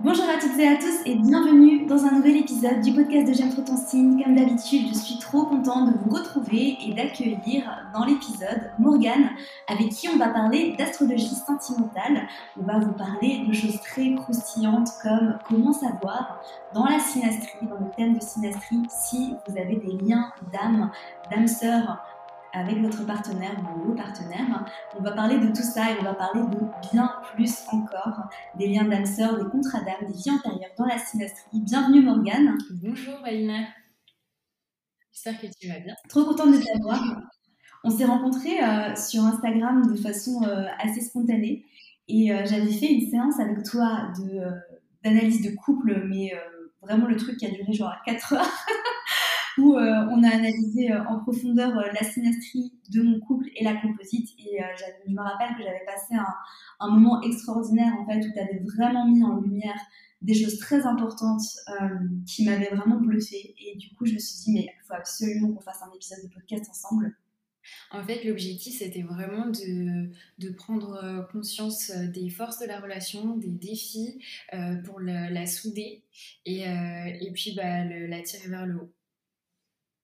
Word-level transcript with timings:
Bonjour 0.00 0.26
à 0.28 0.38
toutes 0.38 0.58
et 0.58 0.68
à 0.68 0.76
tous 0.76 1.00
et 1.06 1.14
bienvenue 1.14 1.86
dans 1.86 2.04
un 2.04 2.10
nouvel 2.10 2.36
épisode 2.36 2.82
du 2.82 2.92
podcast 2.92 3.26
de 3.26 3.32
J'aime 3.32 3.48
trop 3.48 3.76
signe. 3.76 4.22
Comme 4.22 4.34
d'habitude, 4.34 4.88
je 4.90 4.94
suis 4.94 5.18
trop 5.18 5.44
contente 5.44 5.90
de 5.90 5.98
vous 5.98 6.14
retrouver 6.14 6.76
et 6.86 6.92
d'accueillir 6.92 7.64
dans 7.94 8.04
l'épisode 8.04 8.72
Morgane 8.78 9.30
avec 9.66 9.88
qui 9.88 10.06
on 10.10 10.18
va 10.18 10.28
parler 10.28 10.74
d'astrologie 10.76 11.34
sentimentale. 11.34 12.28
On 12.60 12.64
va 12.64 12.78
vous 12.78 12.92
parler 12.92 13.46
de 13.48 13.52
choses 13.54 13.80
très 13.80 14.14
croustillantes 14.16 14.90
comme 15.02 15.38
comment 15.48 15.72
savoir 15.72 16.42
dans 16.74 16.84
la 16.84 16.98
synastrie, 16.98 17.66
dans 17.66 17.78
le 17.80 17.90
thème 17.96 18.18
de 18.18 18.20
synastrie, 18.20 18.82
si 18.90 19.34
vous 19.48 19.56
avez 19.56 19.76
des 19.76 19.96
liens 20.04 20.30
d'âme, 20.52 20.90
d'âme 21.30 21.46
sœur 21.46 22.04
avec 22.52 22.78
votre 22.78 23.04
partenaire 23.06 23.54
ou 23.58 23.88
vos 23.88 23.94
partenaires. 23.94 24.64
On 24.98 25.02
va 25.02 25.12
parler 25.12 25.38
de 25.38 25.48
tout 25.48 25.62
ça 25.62 25.90
et 25.90 25.96
on 26.00 26.04
va 26.04 26.14
parler 26.14 26.42
de 26.42 26.90
bien 26.92 27.12
plus 27.34 27.64
encore, 27.72 28.28
des 28.58 28.68
liens 28.68 28.84
d'âme 28.84 29.06
sœur, 29.06 29.36
des 29.36 29.50
contrats 29.50 29.80
d'âme, 29.80 30.06
des 30.06 30.12
vies 30.12 30.30
antérieures 30.30 30.72
dans 30.78 30.86
la 30.86 30.98
synastrie. 30.98 31.60
Bienvenue 31.60 32.02
Morgane. 32.02 32.56
Bonjour 32.82 33.20
Valina. 33.22 33.66
J'espère 35.12 35.40
que 35.40 35.46
tu 35.58 35.68
vas 35.68 35.80
bien. 35.80 35.94
Trop 36.08 36.24
contente 36.24 36.52
de 36.52 36.62
t'avoir. 36.62 37.00
On 37.84 37.90
s'est 37.90 38.04
rencontrés 38.04 38.62
euh, 38.62 38.96
sur 38.96 39.22
Instagram 39.22 39.86
de 39.86 39.96
façon 39.96 40.42
euh, 40.42 40.66
assez 40.78 41.00
spontanée 41.00 41.64
et 42.08 42.32
euh, 42.32 42.44
j'avais 42.44 42.72
fait 42.72 42.92
une 42.92 43.08
séance 43.08 43.38
avec 43.38 43.62
toi 43.62 44.12
d'analyse 45.04 45.42
de 45.42 45.54
couple, 45.54 46.04
mais 46.08 46.32
vraiment 46.82 47.06
le 47.06 47.16
truc 47.16 47.36
qui 47.36 47.46
a 47.46 47.50
duré 47.50 47.72
genre 47.72 47.94
4 48.04 48.32
heures. 48.34 48.66
où 49.58 49.74
euh, 49.74 50.06
on 50.10 50.22
a 50.22 50.28
analysé 50.28 50.92
euh, 50.92 51.02
en 51.04 51.20
profondeur 51.20 51.76
euh, 51.78 51.82
la 51.98 52.08
synastrie 52.08 52.72
de 52.90 53.02
mon 53.02 53.20
couple 53.20 53.48
et 53.56 53.64
la 53.64 53.74
composite. 53.80 54.30
Et 54.38 54.58
je 55.06 55.10
me 55.10 55.20
rappelle 55.20 55.56
que 55.56 55.62
j'avais 55.62 55.84
passé 55.84 56.14
un, 56.80 56.90
moment 56.90 57.22
extraordinaire 57.22 57.92
en 57.98 58.06
fait 58.06 58.18
où 58.18 58.32
tu 58.32 58.38
avais 58.38 58.62
vraiment 58.64 59.08
mis 59.08 59.24
en 59.24 59.40
lumière 59.40 59.78
des 60.22 60.34
choses 60.34 60.58
très 60.58 60.86
importantes 60.86 61.42
qui 62.26 62.44
m'avaient 62.44 62.74
vraiment 62.74 63.00
bluffé. 63.00 63.54
Et 63.58 63.76
du 63.76 63.94
coup, 63.94 64.06
je 64.06 64.14
me 64.14 64.18
suis 64.18 64.44
dit, 64.44 64.52
mais 64.52 64.66
il 64.66 64.86
faut 64.86 64.94
absolument 64.94 65.52
qu'on 65.52 65.60
fasse 65.60 65.82
un 65.82 65.92
épisode 65.94 66.18
de 66.24 66.32
podcast 66.32 66.68
ensemble. 66.70 67.16
En 67.90 68.02
fait, 68.04 68.24
l'objectif, 68.24 68.78
c'était 68.78 69.02
vraiment 69.02 69.46
de, 69.46 70.50
prendre 70.52 71.28
conscience 71.32 71.90
des 71.90 72.30
forces 72.30 72.60
de 72.60 72.66
la 72.66 72.80
relation, 72.80 73.36
des 73.36 73.50
défis 73.50 74.20
pour 74.84 75.00
la, 75.00 75.46
souder 75.46 76.04
et, 76.44 76.62
et 76.62 77.32
puis 77.34 77.54
bah, 77.56 77.84
la 77.84 78.22
tirer 78.22 78.48
vers 78.48 78.66
le 78.66 78.76
haut. 78.76 78.92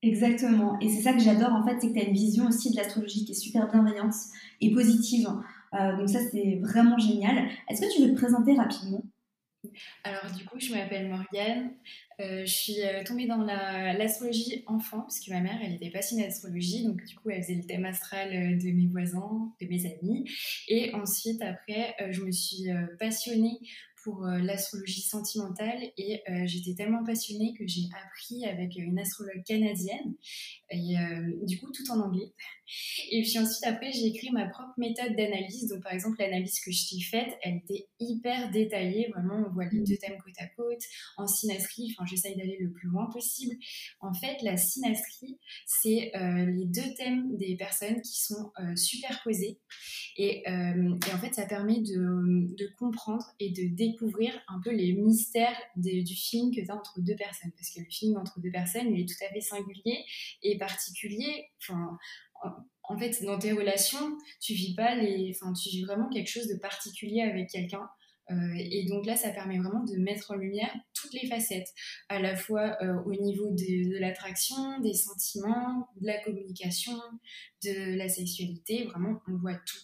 Exactement. 0.03 0.81
Et 0.81 0.89
c'est 0.89 1.03
ça 1.03 1.12
que 1.12 1.20
j'adore 1.20 1.53
en 1.53 1.64
fait, 1.64 1.81
c'est 1.81 1.89
que 1.89 1.92
tu 1.92 2.00
as 2.00 2.08
une 2.08 2.14
vision 2.14 2.47
aussi 2.48 2.72
de 2.72 2.77
l'astrologie 2.77 3.25
qui 3.25 3.33
est 3.33 3.36
super 3.36 3.70
bienveillante 3.70 4.14
et 4.61 4.72
positive. 4.72 5.28
Euh, 5.75 5.97
donc 5.97 6.08
ça, 6.08 6.19
c'est 6.31 6.58
vraiment 6.61 6.98
génial. 6.98 7.48
Est-ce 7.69 7.83
que 7.83 7.95
tu 7.95 8.03
veux 8.03 8.11
te 8.12 8.19
présenter 8.19 8.55
rapidement? 8.55 9.03
Alors 10.03 10.28
du 10.36 10.45
coup, 10.45 10.58
je 10.58 10.75
m'appelle 10.75 11.08
Morgane. 11.08 11.70
Euh, 12.20 12.45
je 12.45 12.53
suis 12.53 12.83
euh, 12.83 13.05
tombée 13.05 13.27
dans 13.27 13.39
l'astrologie 13.39 14.64
enfant, 14.67 15.03
parce 15.03 15.20
que 15.20 15.30
ma 15.30 15.41
mère, 15.41 15.58
elle 15.62 15.75
était 15.75 15.91
passionnée 15.91 16.25
d'astrologie, 16.25 16.84
donc 16.84 17.05
du 17.05 17.14
coup, 17.14 17.30
elle 17.30 17.41
faisait 17.42 17.55
le 17.55 17.64
thème 17.64 17.84
astral 17.84 18.58
de 18.58 18.70
mes 18.73 18.89
voisins, 18.89 19.53
de 19.61 19.67
mes 19.69 19.86
amis. 19.86 20.28
Et 20.67 20.92
ensuite, 20.95 21.41
après, 21.42 21.95
je 22.11 22.23
me 22.23 22.33
suis 22.33 22.64
passionnée 22.98 23.56
pour 24.03 24.27
euh, 24.27 24.39
l'astrologie 24.39 25.00
sentimentale 25.00 25.81
et 25.97 26.22
euh, 26.28 26.42
j'étais 26.47 26.75
tellement 26.75 27.05
passionnée 27.05 27.55
que 27.55 27.67
j'ai 27.67 27.89
appris 28.05 28.45
avec 28.47 28.77
une 28.77 28.98
astrologue 28.98 29.42
canadienne 29.45 30.14
et 30.70 30.98
euh, 30.98 31.33
du 31.42 31.61
coup 31.61 31.70
tout 31.72 31.91
en 31.91 32.00
anglais. 32.00 32.33
Et 33.11 33.23
puis 33.23 33.39
ensuite 33.39 33.65
après 33.65 33.92
j'ai 33.92 34.06
écrit 34.06 34.31
ma 34.33 34.47
propre 34.48 34.73
méthode 34.77 35.17
d'analyse. 35.17 35.69
Donc 35.69 35.83
par 35.83 35.92
exemple 35.92 36.17
l'analyse 36.19 36.61
que 36.61 36.70
je 36.70 36.89
t'ai 36.89 37.01
faite, 37.01 37.39
elle 37.42 37.56
était 37.56 37.89
hyper 38.01 38.51
détaillée. 38.51 39.09
Vraiment 39.14 39.45
on 39.48 39.53
voit 39.53 39.67
les 39.67 39.81
deux 39.81 39.97
thèmes 39.97 40.19
côte 40.25 40.34
à 40.39 40.47
côte. 40.48 40.83
En 41.17 41.27
synastrie, 41.27 41.95
enfin 41.97 42.06
j'essaye 42.06 42.37
d'aller 42.37 42.59
le 42.61 42.70
plus 42.70 42.89
loin 42.89 43.09
possible. 43.12 43.55
En 44.01 44.12
fait 44.12 44.37
la 44.42 44.56
synastrie 44.56 45.39
c'est 45.67 46.12
les 46.14 46.67
deux 46.67 46.95
thèmes 46.97 47.37
des 47.37 47.57
personnes 47.57 48.01
qui 48.02 48.20
sont 48.23 48.52
superposés 48.77 49.61
et, 50.17 50.42
et, 50.46 51.13
en 51.14 51.19
fait 51.19 51.35
ça 51.35 51.46
permet 51.46 51.80
de, 51.80 52.55
de 52.57 52.69
comprendre 52.79 53.25
et 53.39 53.51
de 53.51 53.75
découvrir 53.75 53.92
découvrir 53.92 54.33
un 54.48 54.61
peu 54.61 54.70
les 54.70 54.92
mystères 54.92 55.57
du 55.77 56.14
film 56.14 56.55
que 56.55 56.61
tu 56.61 56.70
as 56.70 56.75
entre 56.75 57.01
deux 57.01 57.17
personnes. 57.17 57.52
Parce 57.57 57.70
que 57.70 57.80
le 57.80 57.86
film 57.91 58.17
entre 58.17 58.41
deux 58.41 58.51
personnes, 58.51 58.95
il 58.95 59.01
est 59.01 59.08
tout 59.08 59.25
à 59.25 59.33
fait 59.33 59.41
singulier 59.41 60.05
et 60.42 60.58
particulier. 60.58 61.51
Enfin, 61.61 61.98
en 62.85 62.98
fait, 62.98 63.25
dans 63.25 63.39
tes 63.39 63.53
relations, 63.53 64.19
tu 64.41 64.55
vis 64.55 64.75
pas 64.75 64.95
les, 64.95 65.35
enfin, 65.35 65.53
tu 65.53 65.69
vis 65.70 65.85
vraiment 65.85 66.08
quelque 66.08 66.29
chose 66.29 66.48
de 66.48 66.58
particulier 66.58 67.23
avec 67.23 67.48
quelqu'un. 67.48 67.89
Euh, 68.30 68.55
et 68.57 68.86
donc 68.86 69.05
là, 69.05 69.17
ça 69.17 69.30
permet 69.30 69.58
vraiment 69.58 69.85
de 69.85 69.97
mettre 69.97 70.30
en 70.30 70.36
lumière 70.36 70.73
toutes 70.95 71.13
les 71.13 71.29
facettes, 71.29 71.73
à 72.08 72.20
la 72.20 72.36
fois 72.36 72.77
euh, 72.83 72.95
au 73.05 73.13
niveau 73.13 73.51
de, 73.51 73.98
l'attraction, 73.98 74.81
des 74.81 74.95
sentiments, 74.95 75.89
de 76.01 76.07
la 76.07 76.23
communication, 76.23 76.97
de 77.64 77.97
la 77.97 78.08
sexualité, 78.08 78.85
vraiment, 78.85 79.20
on 79.29 79.36
voit 79.39 79.55
tout. 79.55 79.81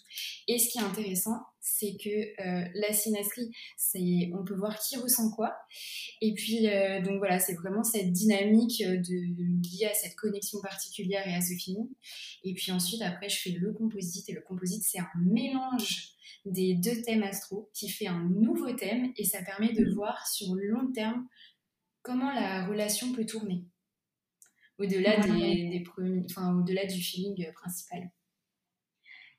Et 0.47 0.59
ce 0.59 0.71
qui 0.71 0.79
est 0.79 0.83
intéressant, 0.83 1.41
c'est 1.77 1.97
que 1.97 2.09
euh, 2.09 2.69
la 2.75 2.93
synastrie, 2.93 3.51
c'est, 3.77 4.31
on 4.35 4.45
peut 4.45 4.55
voir 4.55 4.79
qui 4.79 4.97
ressent 4.97 5.31
quoi. 5.31 5.57
Et 6.21 6.35
puis, 6.35 6.69
donc 7.05 7.19
voilà, 7.19 7.39
c'est 7.39 7.55
vraiment 7.55 7.83
cette 7.83 8.13
dynamique 8.13 8.83
de, 8.83 9.79
liée 9.79 9.87
à 9.87 9.95
cette 9.95 10.17
connexion 10.17 10.61
particulière 10.61 11.27
et 11.27 11.35
à 11.35 11.41
ce 11.41 11.55
film. 11.55 11.89
Et 12.45 12.55
puis 12.55 12.73
ensuite, 12.73 13.03
après, 13.03 13.29
je 13.29 13.39
fais 13.41 13.51
le 13.51 13.73
composite, 13.73 14.29
et 14.29 14.33
le 14.33 14.41
composite, 14.41 14.83
c'est 14.83 14.99
un 14.99 15.09
mélange 15.17 16.15
des 16.45 16.75
deux 16.75 17.03
thèmes 17.03 17.23
astro 17.23 17.71
qui 17.75 17.89
fait 17.89 18.07
un 18.07 18.25
nouveau 18.25 18.73
thème 18.73 19.13
et 19.17 19.25
ça 19.25 19.43
permet 19.43 19.73
de 19.73 19.93
voir 19.93 20.27
sur 20.27 20.55
le 20.55 20.67
long 20.69 20.91
terme 20.93 21.27
comment 22.03 22.33
la 22.33 22.67
relation 22.67 23.13
peut 23.13 23.27
tourner 23.27 23.65
au-delà 24.79 25.19
des, 25.19 25.85
enfin, 26.31 26.57
au-delà 26.57 26.87
du 26.87 27.01
feeling 27.01 27.53
principal. 27.53 28.11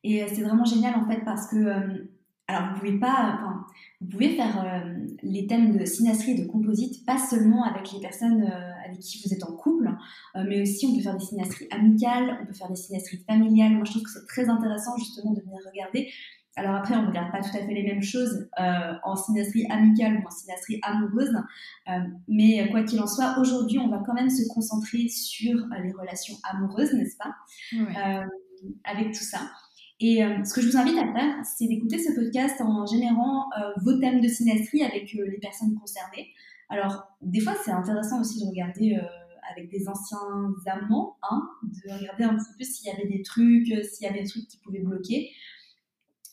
Et 0.03 0.23
euh, 0.23 0.28
c'est 0.28 0.44
vraiment 0.44 0.66
génial 0.66 0.96
en 0.96 1.07
fait 1.09 1.23
parce 1.25 1.50
que 1.50 1.56
euh, 1.56 2.11
alors 2.49 2.69
vous 2.69 2.79
pouvez 2.79 2.99
pas, 2.99 3.35
enfin, 3.35 3.65
vous 4.01 4.07
pouvez 4.07 4.29
faire 4.29 4.63
euh, 4.63 5.05
les 5.23 5.47
thèmes 5.47 5.77
de 5.77 5.85
synastrie 5.85 6.31
et 6.31 6.41
de 6.41 6.47
composite 6.47 7.05
pas 7.05 7.17
seulement 7.17 7.63
avec 7.63 7.91
les 7.91 7.99
personnes 7.99 8.43
avec 8.85 8.99
qui 8.99 9.21
vous 9.23 9.33
êtes 9.33 9.43
en 9.43 9.55
couple, 9.55 9.89
mais 10.35 10.61
aussi 10.61 10.87
on 10.87 10.95
peut 10.95 11.01
faire 11.01 11.17
des 11.17 11.25
synastries 11.25 11.67
amicales, 11.71 12.39
on 12.41 12.45
peut 12.45 12.53
faire 12.53 12.69
des 12.69 12.75
synastries 12.75 13.23
familiales. 13.27 13.73
Moi 13.73 13.83
je 13.85 13.91
trouve 13.91 14.03
que 14.03 14.09
c'est 14.09 14.25
très 14.27 14.49
intéressant 14.49 14.97
justement 14.97 15.33
de 15.33 15.41
venir 15.41 15.59
regarder 15.65 16.09
alors 16.59 16.75
après, 16.75 16.95
on 16.95 17.03
ne 17.03 17.07
regarde 17.07 17.31
pas 17.31 17.41
tout 17.41 17.55
à 17.55 17.65
fait 17.65 17.73
les 17.73 17.83
mêmes 17.83 18.03
choses 18.03 18.49
euh, 18.59 18.93
en 19.03 19.16
synastrie 19.16 19.66
amicale 19.69 20.17
ou 20.17 20.27
en 20.27 20.29
synastrie 20.29 20.79
amoureuse, 20.83 21.33
euh, 21.87 21.91
mais 22.27 22.67
quoi 22.69 22.83
qu'il 22.83 22.99
en 22.99 23.07
soit, 23.07 23.39
aujourd'hui, 23.39 23.79
on 23.79 23.87
va 23.87 24.03
quand 24.05 24.13
même 24.13 24.29
se 24.29 24.47
concentrer 24.53 25.07
sur 25.07 25.55
euh, 25.57 25.81
les 25.81 25.93
relations 25.93 26.35
amoureuses, 26.43 26.93
n'est-ce 26.93 27.17
pas? 27.17 27.33
Avec 28.83 29.13
tout 29.13 29.23
ça. 29.23 29.39
Et 30.01 30.21
ce 30.45 30.53
que 30.53 30.61
je 30.61 30.69
vous 30.69 30.77
invite 30.77 30.97
à 30.97 31.11
faire, 31.11 31.35
c'est 31.43 31.67
d'écouter 31.67 31.99
ce 31.99 32.13
podcast 32.13 32.61
en 32.61 32.85
générant 32.85 33.49
vos 33.81 33.97
thèmes 33.99 34.21
de 34.21 34.29
synastrie 34.29 34.81
avec 34.81 35.11
les 35.11 35.39
personnes 35.39 35.75
concernées. 35.77 36.29
Alors, 36.69 37.03
des 37.21 37.41
fois, 37.41 37.53
c'est 37.65 37.71
intéressant 37.71 38.21
aussi 38.21 38.39
de 38.39 38.47
regarder 38.49 38.97
avec 39.51 39.69
des 39.69 39.89
anciens 39.89 40.53
amants, 40.67 41.17
hein, 41.29 41.49
de 41.63 41.91
regarder 41.91 42.23
un 42.23 42.37
petit 42.37 42.53
peu 42.57 42.63
s'il 42.63 42.87
y 42.87 42.95
avait 42.95 43.09
des 43.09 43.21
trucs, 43.23 43.67
s'il 43.85 44.05
y 44.05 44.09
avait 44.09 44.21
des 44.21 44.29
trucs 44.29 44.47
qui 44.47 44.57
pouvaient 44.59 44.79
bloquer. 44.79 45.31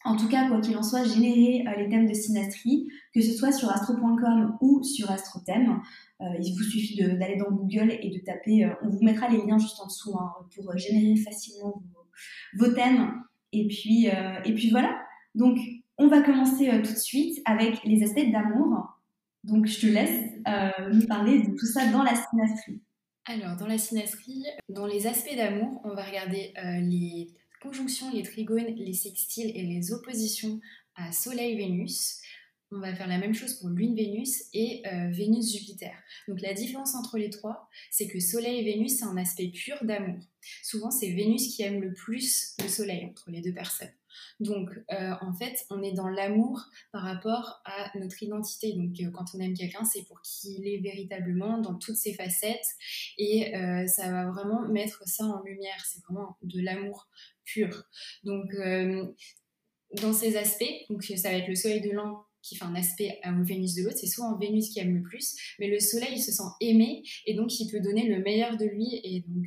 En 0.07 0.17
tout 0.17 0.29
cas, 0.29 0.47
quoi 0.49 0.61
qu'il 0.61 0.77
en 0.77 0.85
soit, 0.85 1.03
générer 1.03 1.67
euh, 1.67 1.83
les 1.83 1.89
thèmes 1.89 2.07
de 2.07 2.15
synastrie, 2.15 2.89
que 3.13 3.21
ce 3.21 3.33
soit 3.33 3.51
sur 3.51 3.69
astro.com 3.71 4.57
ou 4.61 4.85
sur 4.85 5.11
astrothème. 5.11 5.81
Euh, 6.21 6.25
il 6.41 6.55
vous 6.57 6.63
suffit 6.63 6.97
d'aller 6.97 7.37
dans 7.37 7.51
Google 7.51 7.91
et 7.91 8.11
de 8.11 8.25
taper, 8.25 8.65
euh, 8.65 8.75
on 8.83 8.89
vous 8.89 9.03
mettra 9.03 9.29
les 9.29 9.39
liens 9.39 9.59
juste 9.59 9.81
en 9.81 9.87
dessous 9.87 10.17
hein, 10.17 10.33
pour 10.55 10.77
générer 10.79 11.17
facilement 11.17 11.83
vos, 12.57 12.73
thèmes. 12.73 13.21
Et 13.53 13.67
puis, 13.69 14.07
et 14.45 14.55
puis 14.55 14.71
voilà. 14.71 14.99
Donc, 15.35 15.59
on 15.99 16.09
va 16.09 16.23
commencer 16.23 16.71
tout 16.83 16.93
de 16.93 16.99
suite 16.99 17.41
avec 17.45 17.83
les 17.85 18.03
aspects 18.03 18.31
d'amour. 18.31 18.87
Donc, 19.45 19.67
je 19.67 19.81
te 19.81 19.87
laisse 19.87 20.33
nous 20.93 21.07
parler 21.07 21.41
de 21.41 21.57
tout 21.57 21.67
ça 21.67 21.91
dans 21.93 22.03
la 22.03 22.15
synastrie. 22.15 22.81
Alors, 23.25 23.57
dans 23.57 23.67
la 23.67 23.79
synastrie, 23.79 24.45
dans 24.69 24.87
les 24.87 25.07
aspects 25.07 25.35
d'amour, 25.37 25.81
on 25.85 25.95
va 25.95 26.05
regarder 26.05 26.53
les 26.83 27.29
conjonctions, 27.63 28.13
les 28.13 28.23
trigones, 28.23 28.75
les 28.77 28.93
sextiles 28.93 29.53
et 29.55 29.63
les 29.63 29.93
oppositions 29.93 30.61
à 30.95 31.13
Soleil-Vénus. 31.13 32.21
On 32.73 32.81
va 32.81 32.93
faire 32.95 33.07
la 33.07 33.19
même 33.19 33.35
chose 33.35 33.55
pour 33.55 33.69
Lune-Vénus 33.69 34.47
et 34.53 34.83
euh, 34.87 35.09
Vénus-Jupiter. 35.11 35.95
Donc 36.27 36.41
la 36.41 36.53
différence 36.53 36.97
entre 36.97 37.17
les 37.17 37.31
trois, 37.31 37.69
c'est 37.91 38.09
que 38.09 38.19
Soleil 38.19 38.59
et 38.59 38.65
Vénus, 38.65 38.99
c'est 38.99 39.05
un 39.05 39.17
aspect 39.17 39.49
pur 39.49 39.77
d'amour. 39.83 40.19
Souvent, 40.65 40.91
c'est 40.91 41.11
Vénus 41.11 41.55
qui 41.55 41.63
aime 41.63 41.81
le 41.81 41.95
plus 41.95 42.57
le 42.61 42.69
Soleil 42.69 43.07
entre 43.07 43.31
les 43.31 43.41
deux 43.41 43.53
personnes. 43.53 43.93
Donc, 44.41 44.71
euh, 44.91 45.15
en 45.21 45.33
fait, 45.35 45.65
on 45.71 45.83
est 45.83 45.93
dans 45.93 46.09
l'amour 46.09 46.65
par 46.91 47.03
rapport 47.03 47.63
à 47.67 47.97
notre 47.99 48.21
identité. 48.23 48.73
Donc, 48.73 48.99
euh, 49.01 49.11
quand 49.11 49.27
on 49.35 49.41
aime 49.41 49.55
quelqu'un, 49.55 49.85
c'est 49.85 50.03
pour 50.05 50.21
qu'il 50.23 50.67
est 50.67 50.79
véritablement 50.79 51.59
dans 51.59 51.75
toutes 51.75 51.97
ses 51.97 52.15
facettes. 52.15 52.67
Et 53.19 53.53
ça 53.87 54.11
va 54.11 54.31
vraiment 54.31 54.67
mettre 54.69 55.07
ça 55.07 55.25
en 55.25 55.43
lumière. 55.43 55.85
C'est 55.87 56.03
vraiment 56.05 56.37
de 56.43 56.61
l'amour 56.63 57.09
pur. 57.45 57.85
Donc, 58.25 58.55
dans 60.01 60.13
ces 60.13 60.37
aspects, 60.37 60.65
donc 60.91 61.05
ça 61.05 61.31
va 61.31 61.37
être 61.37 61.49
le 61.49 61.55
soleil 61.55 61.81
de 61.81 61.91
l'an 61.91 62.26
qui 62.47 62.57
fait 62.57 62.65
un 62.65 62.75
aspect 62.75 63.19
au 63.25 63.45
Vénus 63.45 63.75
de 63.75 63.83
l'autre, 63.83 63.99
c'est 63.99 64.07
souvent 64.07 64.37
Vénus 64.39 64.71
qui 64.71 64.79
aime 64.79 64.95
le 64.95 65.03
plus, 65.03 65.37
mais 65.59 65.69
le 65.69 65.81
Soleil, 65.81 66.15
il 66.15 66.23
se 66.23 66.33
sent 66.33 66.49
aimé 66.61 67.03
et 67.27 67.35
donc 67.35 67.59
il 67.59 67.71
peut 67.71 67.81
donner 67.81 68.07
le 68.09 68.23
meilleur 68.23 68.57
de 68.57 68.65
lui 68.65 69.01
et 69.03 69.25
donc 69.27 69.47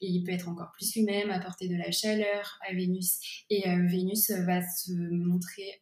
il 0.00 0.22
peut 0.24 0.32
être 0.32 0.48
encore 0.48 0.72
plus 0.72 0.94
lui-même, 0.94 1.30
apporter 1.30 1.68
de 1.68 1.76
la 1.76 1.90
chaleur 1.90 2.58
à 2.68 2.74
Vénus 2.74 3.44
et 3.50 3.62
Vénus 3.66 4.30
va 4.30 4.60
se 4.66 4.92
montrer, 4.92 5.80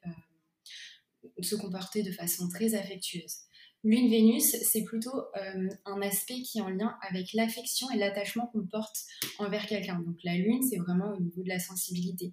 se 1.40 1.56
comporter 1.56 2.02
de 2.02 2.12
façon 2.12 2.48
très 2.48 2.74
affectueuse. 2.74 3.36
Lune-Vénus, 3.84 4.56
c'est 4.62 4.82
plutôt 4.82 5.14
euh, 5.14 5.68
un 5.84 6.00
aspect 6.00 6.40
qui 6.40 6.58
est 6.58 6.62
en 6.62 6.70
lien 6.70 6.96
avec 7.06 7.34
l'affection 7.34 7.90
et 7.90 7.98
l'attachement 7.98 8.46
qu'on 8.46 8.66
porte 8.66 8.96
envers 9.38 9.66
quelqu'un. 9.66 10.00
Donc 10.00 10.16
la 10.24 10.36
Lune, 10.36 10.62
c'est 10.62 10.78
vraiment 10.78 11.12
au 11.12 11.20
niveau 11.20 11.42
de 11.42 11.48
la 11.48 11.58
sensibilité. 11.58 12.32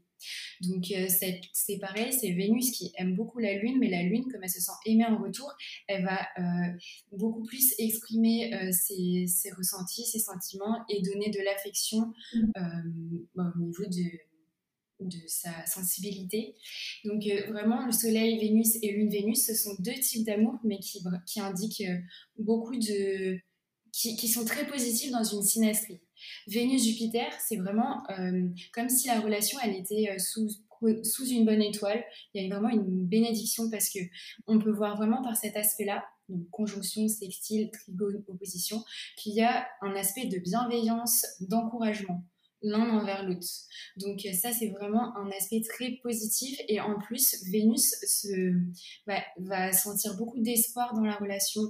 Donc 0.62 0.86
euh, 0.92 1.08
c'est 1.10 1.78
pareil, 1.80 2.14
c'est 2.14 2.32
Vénus 2.32 2.72
qui 2.72 2.94
aime 2.98 3.16
beaucoup 3.16 3.40
la 3.40 3.56
Lune, 3.56 3.80
mais 3.80 3.90
la 3.90 4.04
Lune, 4.04 4.26
comme 4.32 4.44
elle 4.44 4.50
se 4.50 4.62
sent 4.62 4.72
aimée 4.86 5.06
en 5.06 5.18
retour, 5.22 5.52
elle 5.88 6.06
va 6.06 6.22
euh, 6.40 6.78
beaucoup 7.12 7.44
plus 7.44 7.74
exprimer 7.80 8.52
ses, 8.72 9.26
ses, 9.28 9.52
ressentis, 9.52 10.06
ses 10.06 10.20
sentiments 10.20 10.86
et 10.90 11.02
donner 11.02 11.32
de 11.32 11.40
l'affection 11.44 12.14
mmh. 12.34 12.52
au 13.36 13.60
niveau 13.60 13.86
de 13.86 14.31
de 15.06 15.20
sa 15.28 15.66
sensibilité. 15.66 16.56
Donc 17.06 17.26
euh, 17.26 17.52
vraiment, 17.52 17.86
le 17.86 17.92
Soleil, 17.92 18.40
Vénus 18.40 18.78
et 18.82 18.92
Lune, 18.92 19.10
Vénus, 19.10 19.46
ce 19.46 19.56
sont 19.56 19.76
deux 19.80 19.94
types 19.94 20.26
d'amour, 20.26 20.60
mais 20.64 20.80
qui, 20.80 21.04
qui 21.26 21.40
indiquent 21.40 21.82
euh, 21.82 21.98
beaucoup 22.38 22.76
de... 22.76 23.40
Qui, 23.94 24.16
qui, 24.16 24.30
sont 24.30 24.46
très 24.46 24.66
positifs 24.66 25.12
dans 25.12 25.24
une 25.24 25.44
synastrie. 25.44 26.00
Vénus-Jupiter, 26.48 27.28
c'est 27.46 27.58
vraiment 27.58 28.10
euh, 28.10 28.48
comme 28.74 28.88
si 28.88 29.08
la 29.08 29.20
relation, 29.20 29.60
elle 29.62 29.76
était 29.76 30.18
sous, 30.18 30.48
sous 31.04 31.28
une 31.28 31.44
bonne 31.44 31.62
étoile. 31.62 32.02
Il 32.34 32.42
y 32.42 32.46
a 32.50 32.58
vraiment 32.58 32.74
une 32.74 33.06
bénédiction 33.06 33.70
parce 33.70 33.90
que 33.90 34.00
on 34.48 34.60
peut 34.60 34.72
voir 34.72 34.96
vraiment 34.96 35.22
par 35.22 35.36
cet 35.36 35.58
aspect-là, 35.58 36.06
donc 36.30 36.50
conjonction, 36.52 37.06
sextile, 37.10 37.70
trigone, 37.70 38.24
opposition, 38.30 38.82
qu'il 39.18 39.34
y 39.34 39.42
a 39.42 39.68
un 39.82 39.94
aspect 39.96 40.28
de 40.28 40.38
bienveillance, 40.38 41.26
d'encouragement 41.42 42.24
l'un 42.62 42.90
envers 42.90 43.24
l'autre. 43.24 43.48
Donc 43.98 44.20
ça, 44.34 44.52
c'est 44.52 44.70
vraiment 44.70 45.16
un 45.18 45.30
aspect 45.32 45.62
très 45.62 45.92
positif. 46.04 46.60
Et 46.68 46.80
en 46.80 47.00
plus, 47.00 47.44
Vénus 47.52 47.96
se, 48.06 48.54
va, 49.38 49.72
sentir 49.74 50.16
beaucoup 50.18 50.40
d'espoir 50.40 50.94
dans 50.94 51.04
la 51.04 51.16
relation. 51.16 51.62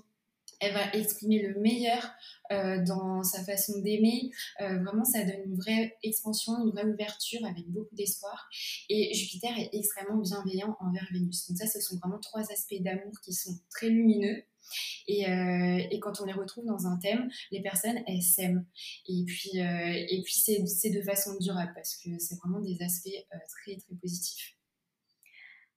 Elle 0.59 0.73
va 0.73 0.93
exprimer 0.93 1.41
le 1.41 1.59
meilleur 1.59 2.11
euh, 2.51 2.83
dans 2.83 3.23
sa 3.23 3.43
façon 3.43 3.79
d'aimer. 3.79 4.29
Euh, 4.61 4.77
vraiment, 4.83 5.03
ça 5.03 5.23
donne 5.23 5.41
une 5.45 5.55
vraie 5.55 5.97
expansion, 6.03 6.53
une 6.63 6.69
vraie 6.69 6.85
ouverture 6.85 7.43
avec 7.45 7.67
beaucoup 7.67 7.95
d'espoir. 7.95 8.47
Et 8.88 9.11
Jupiter 9.13 9.57
est 9.57 9.71
extrêmement 9.73 10.21
bienveillant 10.21 10.77
envers 10.79 11.07
Vénus. 11.11 11.47
Donc 11.47 11.57
ça, 11.57 11.65
ce 11.65 11.79
sont 11.79 11.97
vraiment 11.97 12.19
trois 12.19 12.51
aspects 12.51 12.79
d'amour 12.79 13.13
qui 13.23 13.33
sont 13.33 13.57
très 13.71 13.89
lumineux. 13.89 14.43
Euh, 15.09 15.88
et, 15.91 16.00
quand 16.00 16.21
on 16.21 16.25
les 16.25 16.33
retrouve 16.33 16.65
dans 16.65 16.88
un 16.88 16.97
thème, 16.97 17.29
les 17.51 17.62
personnes, 17.62 18.00
elles 18.07 18.21
s'aiment. 18.21 18.65
Et 19.07 19.23
puis, 19.25 19.62
euh, 19.62 20.06
et 20.09 20.21
puis 20.23 20.33
c'est 20.33 20.89
de 20.89 21.01
façon 21.01 21.31
durable 21.39 21.71
parce 21.75 21.97
que 21.97 22.09
c'est 22.19 22.35
vraiment 22.35 22.62
des 22.62 22.81
aspects 22.81 23.09
euh, 23.09 23.38
très, 23.50 23.75
très 23.77 23.95
positifs. 23.95 24.56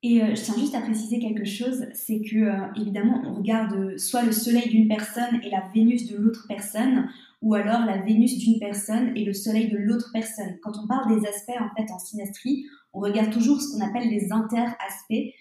Et 0.02 0.18
je 0.18 0.42
tiens 0.42 0.58
juste 0.58 0.74
à 0.74 0.82
préciser 0.82 1.18
quelque 1.18 1.46
chose, 1.46 1.86
c'est 1.94 2.20
que 2.20 2.78
évidemment 2.78 3.22
on 3.24 3.36
regarde 3.36 3.96
soit 3.96 4.22
le 4.22 4.32
soleil 4.32 4.68
d'une 4.68 4.86
personne 4.86 5.40
et 5.42 5.48
la 5.48 5.66
Vénus 5.74 6.10
de 6.10 6.18
l'autre 6.18 6.44
personne, 6.46 7.08
ou 7.40 7.54
alors 7.54 7.86
la 7.86 8.02
Vénus 8.02 8.36
d'une 8.36 8.58
personne 8.58 9.16
et 9.16 9.24
le 9.24 9.32
soleil 9.32 9.70
de 9.70 9.78
l'autre 9.78 10.10
personne. 10.12 10.58
Quand 10.62 10.72
on 10.76 10.86
parle 10.86 11.18
des 11.18 11.26
aspects 11.26 11.58
en 11.58 11.74
fait 11.74 11.90
en 11.90 11.98
synastrie, 11.98 12.66
on 12.92 13.00
regarde 13.00 13.32
toujours 13.32 13.60
ce 13.60 13.72
qu'on 13.72 13.84
appelle 13.84 14.08
les 14.08 14.30
interaspects, 14.30 15.32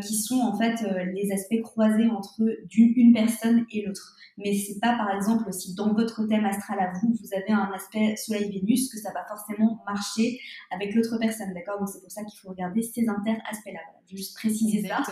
qui 0.00 0.14
sont 0.14 0.40
en 0.40 0.56
fait 0.58 0.82
euh, 0.84 1.04
les 1.04 1.32
aspects 1.32 1.60
croisés 1.62 2.08
entre 2.08 2.42
une, 2.76 3.12
personne 3.12 3.64
et 3.70 3.84
l'autre. 3.86 4.16
Mais 4.36 4.54
c'est 4.54 4.78
pas 4.78 4.96
par 4.96 5.10
exemple 5.10 5.52
si 5.52 5.74
dans 5.74 5.92
votre 5.94 6.26
thème 6.26 6.44
astral 6.44 6.80
à 6.80 6.92
vous, 6.92 7.14
vous 7.20 7.34
avez 7.34 7.52
un 7.52 7.70
aspect 7.74 8.14
Soleil-Vénus, 8.16 8.92
que 8.92 8.98
ça 8.98 9.10
va 9.12 9.24
forcément 9.26 9.82
marcher 9.86 10.38
avec 10.70 10.94
l'autre 10.94 11.18
personne, 11.18 11.52
d'accord? 11.54 11.78
Donc 11.78 11.88
c'est 11.88 12.00
pour 12.00 12.10
ça 12.10 12.24
qu'il 12.24 12.38
faut 12.40 12.50
regarder 12.50 12.82
ces 12.82 13.08
inter-aspects-là. 13.08 13.80
je 14.06 14.12
vais 14.12 14.16
juste 14.18 14.36
préciser 14.36 14.86
ça 14.86 15.02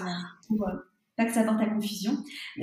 pour 0.46 0.68
euh, 0.68 0.72
pas 1.18 1.26
que 1.26 1.34
ça 1.34 1.42
porte 1.42 1.60
à 1.60 1.66
confusion. 1.66 2.16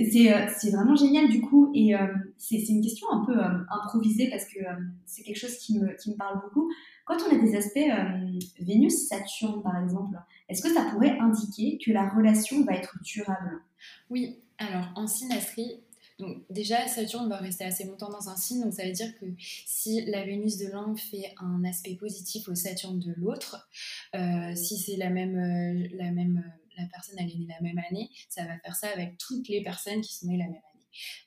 C'est 0.09 0.71
vraiment 0.71 0.95
génial 0.95 1.29
du 1.29 1.41
coup, 1.41 1.71
et 1.75 1.93
c'est 2.37 2.57
une 2.69 2.81
question 2.81 3.07
un 3.11 3.23
peu 3.23 3.37
improvisée 3.69 4.29
parce 4.31 4.45
que 4.45 4.59
c'est 5.05 5.21
quelque 5.21 5.37
chose 5.37 5.57
qui 5.57 5.77
me, 5.77 5.95
qui 5.95 6.09
me 6.09 6.15
parle 6.15 6.41
beaucoup. 6.41 6.71
Quand 7.05 7.17
on 7.29 7.35
a 7.35 7.39
des 7.39 7.55
aspects 7.55 7.77
euh, 7.77 8.39
Vénus-Saturne, 8.59 9.61
par 9.61 9.77
exemple, 9.81 10.17
est-ce 10.49 10.63
que 10.63 10.73
ça 10.73 10.85
pourrait 10.91 11.17
indiquer 11.19 11.77
que 11.83 11.91
la 11.91 12.09
relation 12.09 12.63
va 12.63 12.73
être 12.73 12.97
durable? 13.03 13.61
Oui, 14.09 14.39
alors 14.57 14.91
en 14.95 15.05
synastrie, 15.05 15.83
donc 16.17 16.43
déjà, 16.49 16.87
Saturne 16.87 17.29
va 17.29 17.37
rester 17.37 17.65
assez 17.65 17.83
longtemps 17.83 18.09
dans 18.09 18.29
un 18.29 18.37
signe, 18.37 18.63
donc 18.63 18.73
ça 18.73 18.85
veut 18.85 18.91
dire 18.91 19.13
que 19.19 19.25
si 19.37 20.03
la 20.05 20.25
Vénus 20.25 20.57
de 20.57 20.67
l'un 20.71 20.95
fait 20.95 21.33
un 21.37 21.63
aspect 21.65 21.95
positif 21.95 22.47
au 22.47 22.55
Saturne 22.55 22.99
de 22.99 23.13
l'autre, 23.17 23.69
euh, 24.15 24.55
si 24.55 24.77
c'est 24.77 24.95
la 24.95 25.09
même, 25.09 25.35
euh, 25.35 25.87
la 25.97 26.11
même, 26.11 26.43
la 26.77 26.85
personne 26.87 27.15
elle 27.19 27.29
est 27.29 27.35
née 27.35 27.47
la 27.47 27.61
même 27.61 27.81
année, 27.89 28.09
ça 28.29 28.45
va 28.45 28.57
faire 28.59 28.75
ça 28.75 28.87
avec 28.89 29.17
toutes 29.17 29.47
les 29.47 29.61
personnes 29.61 30.01
qui 30.01 30.15
sont 30.15 30.27
nées 30.27 30.37
la 30.37 30.45
même 30.45 30.53
année. 30.53 30.75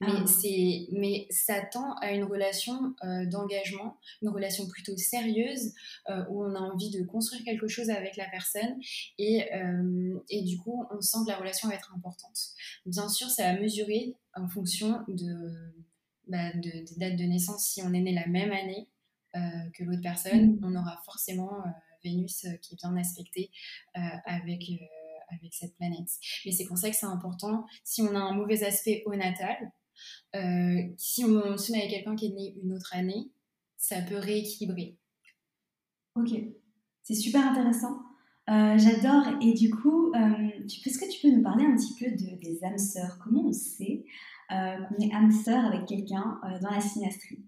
Mais, 0.00 0.08
ah. 0.10 0.26
c'est, 0.26 0.88
mais 0.92 1.26
ça 1.30 1.60
tend 1.60 1.94
à 1.96 2.12
une 2.12 2.24
relation 2.24 2.94
euh, 3.04 3.26
d'engagement, 3.26 3.98
une 4.22 4.28
relation 4.28 4.66
plutôt 4.66 4.96
sérieuse, 4.96 5.72
euh, 6.08 6.24
où 6.30 6.44
on 6.44 6.54
a 6.54 6.60
envie 6.60 6.90
de 6.90 7.04
construire 7.04 7.44
quelque 7.44 7.68
chose 7.68 7.90
avec 7.90 8.16
la 8.16 8.28
personne 8.28 8.78
et, 9.18 9.52
euh, 9.54 10.18
et 10.28 10.42
du 10.42 10.58
coup, 10.58 10.84
on 10.90 11.00
sent 11.00 11.18
que 11.26 11.30
la 11.30 11.36
relation 11.36 11.68
va 11.68 11.74
être 11.74 11.92
importante. 11.94 12.38
Bien 12.86 13.08
sûr, 13.08 13.28
ça 13.28 13.52
va 13.52 13.60
mesurer 13.60 14.14
en 14.34 14.48
fonction 14.48 15.00
de, 15.08 15.72
bah, 16.28 16.52
de, 16.54 16.60
des 16.60 16.96
dates 16.96 17.16
de 17.16 17.24
naissance. 17.24 17.66
Si 17.66 17.82
on 17.82 17.92
est 17.92 18.00
né 18.00 18.12
la 18.12 18.26
même 18.26 18.52
année 18.52 18.88
que 19.74 19.84
l'autre 19.84 20.02
personne, 20.02 20.54
mmh. 20.54 20.64
on 20.64 20.74
aura 20.74 21.00
forcément 21.04 21.62
Vénus 22.02 22.44
qui 22.60 22.74
est 22.74 22.76
bien 22.76 22.96
aspectée 22.96 23.50
avec 24.24 24.64
avec 25.30 25.54
cette 25.54 25.76
planète. 25.76 26.08
Mais 26.44 26.52
c'est 26.52 26.64
pour 26.64 26.78
ça 26.78 26.90
que 26.90 26.96
c'est 26.96 27.06
important, 27.06 27.66
si 27.84 28.02
on 28.02 28.14
a 28.14 28.18
un 28.18 28.34
mauvais 28.34 28.62
aspect 28.64 29.02
au 29.06 29.14
natal, 29.14 29.72
euh, 30.36 30.82
si 30.96 31.24
on 31.24 31.56
se 31.56 31.72
met 31.72 31.78
avec 31.78 31.90
quelqu'un 31.90 32.16
qui 32.16 32.26
est 32.26 32.34
né 32.34 32.54
une 32.62 32.72
autre 32.72 32.94
année, 32.94 33.30
ça 33.76 34.00
peut 34.02 34.18
rééquilibrer. 34.18 34.96
Ok, 36.14 36.30
c'est 37.02 37.14
super 37.14 37.46
intéressant. 37.46 38.02
Euh, 38.48 38.78
j'adore. 38.78 39.38
Et 39.42 39.52
du 39.52 39.70
coup, 39.70 40.12
euh, 40.14 40.50
est-ce 40.64 40.98
que 40.98 41.10
tu 41.10 41.20
peux 41.20 41.34
nous 41.34 41.42
parler 41.42 41.64
un 41.64 41.76
petit 41.76 41.94
peu 41.94 42.10
de, 42.10 42.40
des 42.40 42.64
âmes 42.64 42.78
sœurs? 42.78 43.18
Comment 43.22 43.46
on 43.46 43.52
sait 43.52 44.04
qu'on 44.48 45.04
est 45.04 45.12
âme 45.12 45.30
sœur 45.30 45.64
avec 45.66 45.86
quelqu'un 45.86 46.40
dans 46.62 46.70
la 46.70 46.80
synastrie? 46.80 47.44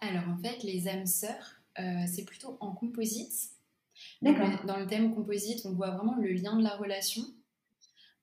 Alors 0.00 0.28
en 0.28 0.38
fait, 0.38 0.62
les 0.62 0.88
âmes 0.88 1.06
sœurs, 1.06 1.60
c'est 2.06 2.24
plutôt 2.24 2.56
en 2.60 2.72
composite. 2.72 3.53
Dans 4.66 4.78
le 4.78 4.86
thème 4.86 5.14
composite, 5.14 5.66
on 5.66 5.72
voit 5.72 5.90
vraiment 5.90 6.16
le 6.16 6.32
lien 6.32 6.56
de 6.56 6.62
la 6.62 6.76
relation, 6.76 7.22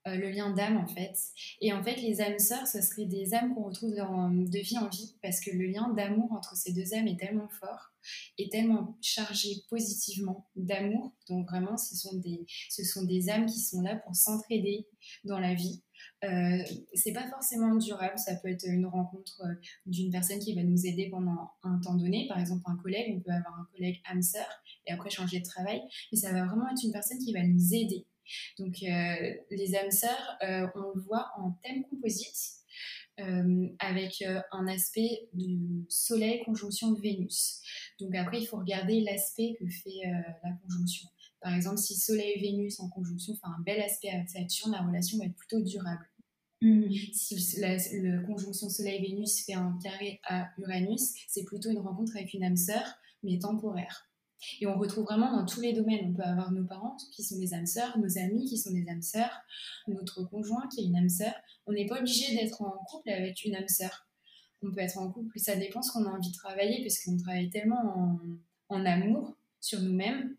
euh, 0.07 0.15
le 0.15 0.29
lien 0.29 0.49
d'âme 0.49 0.77
en 0.77 0.87
fait. 0.87 1.15
Et 1.61 1.73
en 1.73 1.83
fait, 1.83 1.95
les 1.97 2.21
âmes 2.21 2.39
sœurs, 2.39 2.67
ce 2.67 2.81
seraient 2.81 3.05
des 3.05 3.33
âmes 3.35 3.53
qu'on 3.53 3.63
retrouve 3.63 3.93
de 3.93 4.59
vie 4.59 4.77
en 4.77 4.87
vie, 4.87 5.15
parce 5.21 5.39
que 5.39 5.51
le 5.51 5.67
lien 5.67 5.89
d'amour 5.89 6.31
entre 6.31 6.55
ces 6.55 6.73
deux 6.73 6.93
âmes 6.93 7.07
est 7.07 7.19
tellement 7.19 7.49
fort 7.49 7.90
et 8.37 8.49
tellement 8.49 8.97
chargé 9.01 9.63
positivement 9.69 10.49
d'amour. 10.55 11.13
Donc 11.27 11.47
vraiment, 11.49 11.77
ce 11.77 11.95
sont, 11.95 12.17
des, 12.17 12.45
ce 12.69 12.83
sont 12.83 13.03
des 13.03 13.29
âmes 13.29 13.45
qui 13.45 13.59
sont 13.59 13.81
là 13.81 13.95
pour 13.95 14.15
s'entraider 14.15 14.87
dans 15.23 15.39
la 15.39 15.53
vie. 15.53 15.81
Euh, 16.23 16.63
c'est 16.93 17.13
pas 17.13 17.27
forcément 17.29 17.75
durable, 17.75 18.17
ça 18.17 18.35
peut 18.35 18.49
être 18.49 18.65
une 18.67 18.85
rencontre 18.85 19.41
euh, 19.43 19.53
d'une 19.85 20.11
personne 20.11 20.39
qui 20.39 20.53
va 20.53 20.63
nous 20.63 20.85
aider 20.85 21.09
pendant 21.09 21.51
un 21.63 21.79
temps 21.79 21.95
donné, 21.95 22.27
par 22.27 22.39
exemple 22.39 22.61
un 22.65 22.75
collègue, 22.77 23.15
on 23.17 23.19
peut 23.19 23.31
avoir 23.31 23.59
un 23.59 23.67
collègue 23.75 24.01
âme 24.05 24.21
sœur 24.21 24.47
et 24.85 24.91
après 24.91 25.09
changer 25.09 25.39
de 25.39 25.45
travail, 25.45 25.81
mais 26.11 26.17
ça 26.17 26.31
va 26.31 26.45
vraiment 26.45 26.69
être 26.69 26.83
une 26.83 26.91
personne 26.91 27.19
qui 27.19 27.33
va 27.33 27.43
nous 27.43 27.73
aider. 27.73 28.05
Donc 28.59 28.77
euh, 28.83 29.33
les 29.49 29.75
âmes 29.75 29.91
sœurs, 29.91 30.37
on 30.75 30.91
le 30.95 31.01
voit 31.01 31.31
en 31.37 31.51
thème 31.63 31.83
composite. 31.89 32.60
Avec 33.79 34.23
un 34.51 34.67
aspect 34.67 35.29
du 35.33 35.85
Soleil 35.89 36.43
conjonction 36.43 36.91
de 36.91 37.01
Vénus. 37.01 37.61
Donc 37.99 38.15
après, 38.15 38.41
il 38.41 38.45
faut 38.45 38.57
regarder 38.57 39.01
l'aspect 39.01 39.55
que 39.59 39.67
fait 39.67 40.01
la 40.43 40.51
conjonction. 40.63 41.07
Par 41.41 41.53
exemple, 41.55 41.77
si 41.77 41.95
Soleil 41.95 42.33
et 42.35 42.41
Vénus 42.41 42.79
en 42.79 42.89
conjonction 42.89 43.35
font 43.35 43.47
un 43.47 43.61
bel 43.65 43.81
aspect 43.81 44.09
avec 44.09 44.29
Saturne, 44.29 44.71
la 44.71 44.85
relation 44.85 45.17
va 45.17 45.25
être 45.25 45.35
plutôt 45.35 45.61
durable. 45.61 46.07
Mm. 46.61 46.91
Si 47.13 47.59
la, 47.59 47.77
conjonction 48.23 48.69
Soleil-Vénus 48.69 49.45
fait 49.45 49.55
un 49.55 49.77
carré 49.81 50.19
à 50.25 50.49
Uranus, 50.59 51.13
c'est 51.27 51.43
plutôt 51.43 51.69
une 51.71 51.79
rencontre 51.79 52.15
avec 52.15 52.33
une 52.33 52.43
âme 52.43 52.57
sœur, 52.57 52.85
mais 53.23 53.39
temporaire. 53.39 54.10
Et 54.59 54.67
on 54.67 54.77
retrouve 54.77 55.05
vraiment 55.05 55.31
dans 55.31 55.45
tous 55.45 55.61
les 55.61 55.73
domaines. 55.73 56.09
On 56.09 56.13
peut 56.13 56.23
avoir 56.23 56.51
nos 56.51 56.65
parents 56.65 56.97
qui 57.13 57.23
sont 57.23 57.37
des 57.37 57.53
âmes 57.53 57.65
sœurs, 57.65 57.97
nos 57.97 58.17
amis 58.17 58.45
qui 58.45 58.57
sont 58.57 58.71
des 58.71 58.87
âmes 58.89 59.01
sœurs, 59.01 59.41
notre 59.87 60.23
conjoint 60.23 60.67
qui 60.67 60.81
est 60.81 60.85
une 60.85 60.95
âme 60.95 61.09
sœur. 61.09 61.33
On 61.67 61.73
n'est 61.73 61.85
pas 61.85 61.99
obligé 61.99 62.35
d'être 62.35 62.61
en 62.61 62.71
couple 62.85 63.09
avec 63.09 63.43
une 63.45 63.55
âme 63.55 63.67
sœur. 63.67 64.07
On 64.63 64.71
peut 64.71 64.81
être 64.81 64.97
en 64.97 65.11
couple, 65.11 65.39
ça 65.39 65.55
dépend 65.55 65.81
ce 65.81 65.91
qu'on 65.91 66.05
a 66.05 66.09
envie 66.09 66.29
de 66.29 66.35
travailler, 66.35 66.83
parce 66.83 67.03
qu'on 67.03 67.17
travaille 67.17 67.49
tellement 67.49 68.19
en 68.69 68.85
amour 68.85 69.35
sur 69.59 69.81
nous-mêmes 69.81 70.35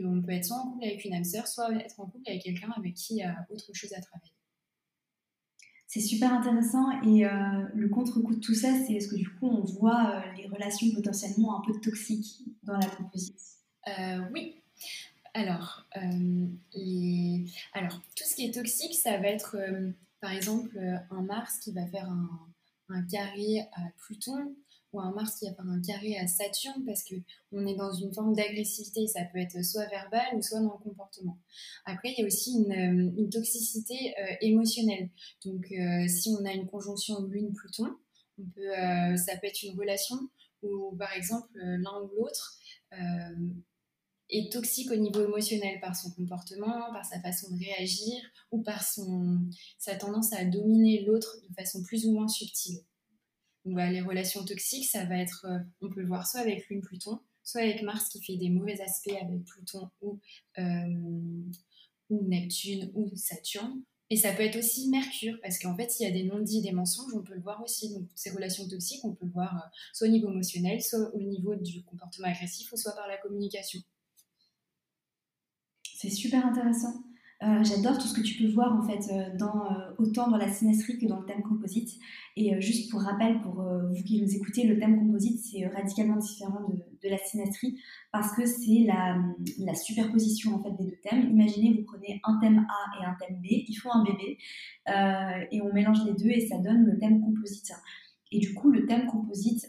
qu'on 0.00 0.22
peut 0.22 0.32
être 0.32 0.46
soit 0.46 0.56
en 0.56 0.72
couple 0.72 0.84
avec 0.84 1.04
une 1.04 1.14
âme 1.14 1.24
sœur, 1.24 1.46
soit 1.46 1.72
être 1.76 2.00
en 2.00 2.06
couple 2.06 2.28
avec 2.28 2.42
quelqu'un 2.42 2.72
avec 2.76 2.94
qui 2.94 3.14
il 3.14 3.18
y 3.18 3.22
a 3.22 3.46
autre 3.50 3.72
chose 3.72 3.92
à 3.92 4.00
travailler. 4.00 4.33
C'est 5.94 6.00
super 6.00 6.32
intéressant 6.32 6.90
et 7.02 7.24
euh, 7.24 7.30
le 7.72 7.88
contre-coup 7.88 8.34
de 8.34 8.40
tout 8.40 8.56
ça, 8.56 8.66
c'est 8.84 8.94
est-ce 8.94 9.06
que 9.06 9.14
du 9.14 9.30
coup 9.30 9.46
on 9.46 9.62
voit 9.62 10.10
euh, 10.10 10.32
les 10.36 10.48
relations 10.48 10.88
potentiellement 10.92 11.60
un 11.60 11.62
peu 11.64 11.78
toxiques 11.78 12.42
dans 12.64 12.76
la 12.76 12.86
composite 12.88 13.38
euh, 13.86 14.18
Oui. 14.32 14.60
Alors, 15.34 15.84
tout 18.16 18.24
ce 18.24 18.34
qui 18.34 18.44
est 18.44 18.50
toxique, 18.52 18.96
ça 18.96 19.18
va 19.18 19.28
être 19.28 19.56
par 20.20 20.32
exemple 20.32 20.76
un 21.10 21.22
Mars 21.22 21.60
qui 21.60 21.72
va 21.72 21.86
faire 21.86 22.10
un 22.88 23.02
carré 23.04 23.60
à 23.74 23.82
Pluton 23.98 24.52
ou 24.94 25.00
un 25.00 25.12
Mars 25.12 25.38
qui 25.38 25.46
va 25.46 25.54
faire 25.54 25.66
un 25.66 25.80
carré 25.82 26.16
à 26.16 26.26
Saturne 26.26 26.84
parce 26.86 27.02
que 27.02 27.14
on 27.52 27.66
est 27.66 27.74
dans 27.74 27.92
une 27.92 28.12
forme 28.14 28.34
d'agressivité. 28.34 29.06
Ça 29.06 29.24
peut 29.32 29.38
être 29.38 29.62
soit 29.64 29.86
verbal 29.86 30.26
ou 30.34 30.42
soit 30.42 30.60
dans 30.60 30.72
le 30.72 30.82
comportement. 30.82 31.38
Après, 31.84 32.12
il 32.12 32.20
y 32.20 32.22
a 32.22 32.26
aussi 32.26 32.52
une, 32.52 32.72
euh, 32.72 33.28
toxicité 33.30 34.14
euh, 34.18 34.34
émotionnelle. 34.40 35.10
Donc, 35.44 35.66
euh, 35.72 36.06
si 36.08 36.30
on 36.30 36.44
a 36.44 36.52
une 36.52 36.66
conjonction 36.66 37.22
Lune-Pluton, 37.26 37.90
ça 38.56 39.36
peut 39.36 39.46
être 39.46 39.62
une 39.62 39.78
relation 39.78 40.16
où, 40.62 40.96
par 40.96 41.12
exemple, 41.12 41.48
l'un 41.54 42.02
ou 42.02 42.10
l'autre 42.16 42.58
est 44.30 44.52
toxique 44.52 44.90
au 44.90 44.96
niveau 44.96 45.24
émotionnel 45.24 45.78
par 45.80 45.94
son 45.94 46.10
comportement, 46.10 46.92
par 46.92 47.04
sa 47.04 47.20
façon 47.20 47.54
de 47.54 47.58
réagir 47.58 48.20
ou 48.50 48.62
par 48.62 48.82
son, 48.82 49.40
sa 49.78 49.94
tendance 49.94 50.32
à 50.32 50.44
dominer 50.44 51.04
l'autre 51.04 51.36
de 51.48 51.54
façon 51.54 51.82
plus 51.82 52.06
ou 52.06 52.12
moins 52.12 52.28
subtile. 52.28 52.80
Bah, 53.64 53.90
les 53.90 54.02
relations 54.02 54.44
toxiques, 54.44 54.86
ça 54.86 55.06
va 55.06 55.18
être, 55.18 55.46
euh, 55.48 55.58
on 55.80 55.88
peut 55.88 56.00
le 56.00 56.06
voir 56.06 56.26
soit 56.26 56.40
avec 56.40 56.68
Lune 56.68 56.82
Pluton, 56.82 57.18
soit 57.42 57.62
avec 57.62 57.82
Mars 57.82 58.10
qui 58.10 58.22
fait 58.22 58.36
des 58.36 58.50
mauvais 58.50 58.78
aspects 58.80 59.16
avec 59.20 59.42
Pluton 59.44 59.88
ou, 60.02 60.20
euh, 60.58 61.42
ou 62.10 62.28
Neptune 62.28 62.90
ou 62.94 63.10
Saturne. 63.16 63.82
Et 64.10 64.16
ça 64.16 64.32
peut 64.34 64.42
être 64.42 64.56
aussi 64.56 64.90
Mercure, 64.90 65.38
parce 65.42 65.58
qu'en 65.58 65.74
fait, 65.74 65.90
s'il 65.90 66.06
y 66.06 66.10
a 66.10 66.12
des 66.12 66.24
non-dits, 66.24 66.60
des 66.60 66.72
mensonges, 66.72 67.14
on 67.14 67.22
peut 67.22 67.34
le 67.34 67.40
voir 67.40 67.62
aussi. 67.62 67.92
Donc, 67.94 68.06
ces 68.14 68.30
relations 68.30 68.68
toxiques, 68.68 69.02
on 69.02 69.14
peut 69.14 69.24
le 69.24 69.32
voir 69.32 69.56
euh, 69.56 69.68
soit 69.94 70.08
au 70.08 70.10
niveau 70.10 70.30
émotionnel, 70.30 70.82
soit 70.82 71.14
au 71.14 71.20
niveau 71.20 71.54
du 71.56 71.82
comportement 71.84 72.28
agressif, 72.28 72.70
ou 72.70 72.76
soit 72.76 72.94
par 72.94 73.08
la 73.08 73.16
communication. 73.16 73.80
C'est 75.96 76.10
super 76.10 76.44
intéressant. 76.44 77.02
Euh, 77.44 77.62
j'adore 77.62 77.98
tout 77.98 78.06
ce 78.06 78.14
que 78.14 78.22
tu 78.22 78.42
peux 78.42 78.50
voir 78.50 78.74
en 78.74 78.82
fait 78.82 79.12
euh, 79.12 79.28
euh, 79.38 79.94
autant 79.98 80.30
dans 80.30 80.38
la 80.38 80.48
synastrie 80.48 80.98
que 80.98 81.06
dans 81.06 81.20
le 81.20 81.26
thème 81.26 81.42
composite. 81.42 81.90
Et 82.36 82.58
juste 82.60 82.90
pour 82.90 83.02
rappel, 83.02 83.40
pour 83.42 83.62
vous 83.62 84.02
qui 84.02 84.20
nous 84.20 84.34
écoutez, 84.34 84.66
le 84.66 84.78
thème 84.78 84.98
composite 84.98 85.38
c'est 85.38 85.66
radicalement 85.66 86.16
différent 86.16 86.60
de, 87.02 87.08
la 87.08 87.18
synastrie 87.18 87.78
parce 88.12 88.34
que 88.34 88.46
c'est 88.46 88.84
la, 88.86 89.18
la, 89.58 89.74
superposition 89.74 90.54
en 90.54 90.62
fait 90.62 90.72
des 90.72 90.90
deux 90.90 90.98
thèmes. 91.02 91.30
Imaginez, 91.30 91.74
vous 91.74 91.84
prenez 91.84 92.20
un 92.24 92.38
thème 92.40 92.66
A 92.68 93.00
et 93.00 93.04
un 93.04 93.14
thème 93.20 93.36
B, 93.36 93.46
ils 93.68 93.74
font 93.74 93.92
un 93.92 94.02
bébé 94.04 94.38
et 95.52 95.60
on 95.60 95.72
mélange 95.72 96.04
les 96.06 96.14
deux 96.14 96.30
et 96.30 96.48
ça 96.48 96.58
donne 96.58 96.86
le 96.86 96.98
thème 96.98 97.20
composite. 97.20 97.72
Et 98.32 98.40
du 98.40 98.54
coup, 98.54 98.70
le 98.70 98.86
thème 98.86 99.06
composite 99.06 99.68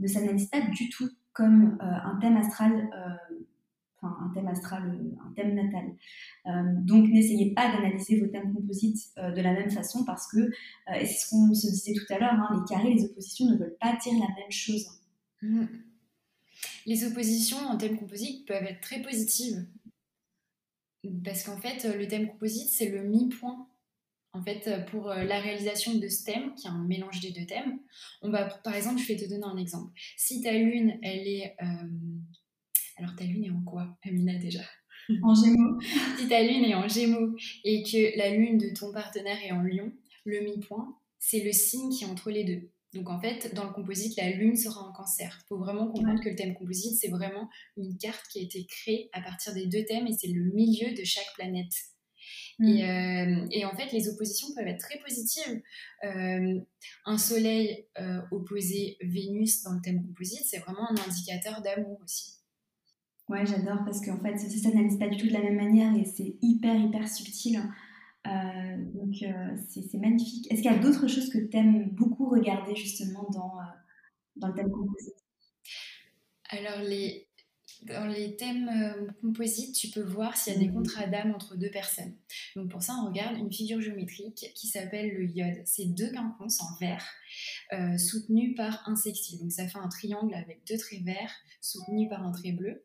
ne 0.00 0.06
s'analyse 0.08 0.46
pas 0.46 0.62
du 0.62 0.88
tout 0.88 1.08
comme 1.32 1.76
un 1.80 2.18
thème 2.20 2.38
astral 2.38 2.90
un 4.06 4.30
thème 4.34 4.48
astral, 4.48 4.98
un 5.24 5.32
thème 5.32 5.54
natal. 5.54 5.94
Euh, 6.46 6.50
donc 6.80 7.08
n'essayez 7.08 7.52
pas 7.54 7.72
d'analyser 7.72 8.20
vos 8.20 8.26
thèmes 8.26 8.52
composites 8.52 9.12
euh, 9.18 9.30
de 9.30 9.40
la 9.40 9.52
même 9.52 9.70
façon 9.70 10.04
parce 10.04 10.30
que, 10.30 10.38
euh, 10.38 10.94
et 11.00 11.06
c'est 11.06 11.26
ce 11.26 11.30
qu'on 11.30 11.52
se 11.54 11.68
disait 11.68 11.94
tout 11.94 12.12
à 12.12 12.18
l'heure, 12.18 12.34
hein, 12.34 12.48
les 12.58 12.74
carrés, 12.74 12.94
les 12.94 13.04
oppositions 13.04 13.46
ne 13.46 13.56
veulent 13.56 13.76
pas 13.80 13.96
dire 14.02 14.14
la 14.14 14.34
même 14.34 14.50
chose. 14.50 14.86
Mm. 15.42 15.66
Les 16.86 17.04
oppositions 17.06 17.58
en 17.58 17.76
thème 17.76 17.98
composite 17.98 18.46
peuvent 18.46 18.64
être 18.64 18.80
très 18.80 19.02
positives 19.02 19.66
parce 21.24 21.42
qu'en 21.42 21.58
fait, 21.58 21.84
le 21.84 22.08
thème 22.08 22.28
composite, 22.28 22.68
c'est 22.68 22.88
le 22.88 23.02
mi-point. 23.02 23.68
En 24.32 24.42
fait, 24.42 24.84
pour 24.90 25.08
la 25.08 25.38
réalisation 25.38 25.94
de 25.94 26.08
ce 26.08 26.24
thème, 26.24 26.54
qui 26.54 26.66
est 26.66 26.70
un 26.70 26.82
mélange 26.82 27.20
des 27.20 27.30
deux 27.30 27.46
thèmes, 27.46 27.78
on 28.22 28.30
va, 28.30 28.46
par 28.46 28.74
exemple, 28.74 28.98
je 29.00 29.06
vais 29.06 29.16
te 29.16 29.28
donner 29.28 29.44
un 29.44 29.58
exemple. 29.58 29.92
Si 30.16 30.40
ta 30.40 30.52
lune, 30.52 30.98
elle 31.02 31.28
est 31.28 31.56
alors 32.96 33.14
ta 33.16 33.24
lune 33.24 33.44
est 33.44 33.50
en 33.50 33.62
quoi, 33.62 33.96
Amina 34.04 34.34
déjà 34.38 34.62
En 35.22 35.34
gémeaux. 35.34 35.78
si 36.18 36.28
ta 36.28 36.42
lune 36.42 36.64
est 36.64 36.74
en 36.74 36.88
gémeaux 36.88 37.36
et 37.64 37.82
que 37.82 38.16
la 38.18 38.30
lune 38.30 38.58
de 38.58 38.70
ton 38.74 38.92
partenaire 38.92 39.38
est 39.44 39.52
en 39.52 39.62
lion, 39.62 39.92
le 40.24 40.40
mi-point, 40.40 40.96
c'est 41.18 41.42
le 41.42 41.52
signe 41.52 41.90
qui 41.90 42.04
est 42.04 42.06
entre 42.06 42.30
les 42.30 42.44
deux. 42.44 42.70
Donc 42.94 43.10
en 43.10 43.20
fait, 43.20 43.52
dans 43.54 43.64
le 43.64 43.72
composite, 43.72 44.16
la 44.16 44.30
lune 44.30 44.56
sera 44.56 44.80
en 44.80 44.92
cancer. 44.92 45.40
Il 45.42 45.46
faut 45.48 45.58
vraiment 45.58 45.88
comprendre 45.88 46.22
que 46.22 46.28
le 46.28 46.36
thème 46.36 46.54
composite, 46.54 46.96
c'est 46.98 47.08
vraiment 47.08 47.50
une 47.76 47.98
carte 47.98 48.24
qui 48.30 48.38
a 48.38 48.42
été 48.42 48.64
créée 48.66 49.10
à 49.12 49.20
partir 49.20 49.52
des 49.52 49.66
deux 49.66 49.84
thèmes 49.84 50.06
et 50.06 50.12
c'est 50.12 50.28
le 50.28 50.44
milieu 50.52 50.94
de 50.94 51.02
chaque 51.04 51.32
planète. 51.34 51.72
Mm. 52.58 52.66
Euh, 52.66 53.46
et, 53.50 53.64
en 53.64 53.74
fait, 53.74 53.92
les 53.92 54.08
oppositions 54.08 54.48
peuvent 54.54 54.66
être 54.66 54.80
très 54.80 54.98
positives. 55.00 55.60
Euh, 56.04 56.60
un 57.04 57.18
soleil 57.18 57.86
euh, 57.98 58.20
opposé 58.30 58.96
Vénus 59.00 59.62
dans 59.62 59.72
le 59.72 59.80
thème 59.80 60.06
composite, 60.06 60.44
c'est 60.46 60.58
vraiment 60.58 60.88
un 60.90 60.96
indicateur 60.96 61.62
d'amour 61.62 62.00
aussi. 62.02 62.34
Ouais, 63.28 63.46
j'adore 63.46 63.84
parce 63.84 64.04
qu'en 64.04 64.18
fait, 64.18 64.36
ça 64.36 64.48
s'analyse 64.48 64.98
pas 64.98 65.08
du 65.08 65.16
tout 65.16 65.26
de 65.26 65.32
la 65.32 65.40
même 65.40 65.56
manière 65.56 65.94
et 65.96 66.04
c'est 66.04 66.36
hyper, 66.42 66.76
hyper 66.76 67.08
subtil. 67.08 67.62
Euh, 68.26 68.76
donc, 68.94 69.14
euh, 69.22 69.56
c'est 69.68 69.98
magnifique. 69.98 70.50
Est-ce 70.50 70.62
qu'il 70.62 70.70
y 70.70 70.74
a 70.74 70.78
d'autres 70.78 71.08
choses 71.08 71.30
que 71.30 71.38
tu 71.38 71.56
aimes 71.56 71.90
beaucoup 71.90 72.28
regarder 72.28 72.74
justement 72.74 73.28
dans, 73.30 73.58
euh, 73.58 73.64
dans 74.36 74.48
le 74.48 74.54
thème 74.54 74.70
composite? 74.70 75.14
Alors, 76.50 76.80
les, 76.86 77.28
dans 77.82 78.06
les 78.06 78.36
thèmes 78.36 78.70
composites, 79.22 79.74
tu 79.74 79.88
peux 79.88 80.02
voir 80.02 80.36
s'il 80.36 80.52
y 80.52 80.56
a 80.56 80.58
des 80.58 80.68
mmh. 80.68 80.74
contrats 80.74 81.06
d'âme 81.06 81.34
entre 81.34 81.56
deux 81.56 81.70
personnes. 81.70 82.14
Donc, 82.56 82.70
pour 82.70 82.82
ça, 82.82 82.94
on 83.02 83.06
regarde 83.06 83.38
une 83.38 83.52
figure 83.52 83.80
géométrique 83.80 84.52
qui 84.54 84.68
s'appelle 84.68 85.14
le 85.14 85.30
iode. 85.30 85.62
C'est 85.64 85.86
deux 85.86 86.10
quinconces 86.12 86.60
en 86.60 86.76
vert 86.78 87.06
soutenus 87.98 88.54
par 88.54 88.86
un 88.86 88.96
sextile. 88.96 89.40
Donc, 89.40 89.52
ça 89.52 89.66
fait 89.66 89.78
un 89.78 89.88
triangle 89.88 90.34
avec 90.34 90.62
deux 90.68 90.78
traits 90.78 91.02
verts 91.02 91.34
soutenus 91.62 92.08
par 92.08 92.22
un 92.22 92.32
trait 92.32 92.52
bleu. 92.52 92.84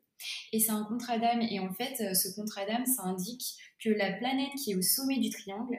Et 0.52 0.60
c'est 0.60 0.72
un 0.72 0.84
contrat 0.84 1.18
d'âme. 1.18 1.42
Et 1.42 1.60
en 1.60 1.74
fait, 1.74 2.02
euh, 2.02 2.14
ce 2.14 2.34
contrat 2.36 2.66
d'âme, 2.66 2.86
ça 2.86 3.04
indique 3.04 3.56
que 3.84 3.90
la 3.90 4.14
planète 4.14 4.52
qui 4.64 4.72
est 4.72 4.76
au 4.76 4.82
sommet 4.82 5.20
du 5.20 5.30
triangle 5.30 5.78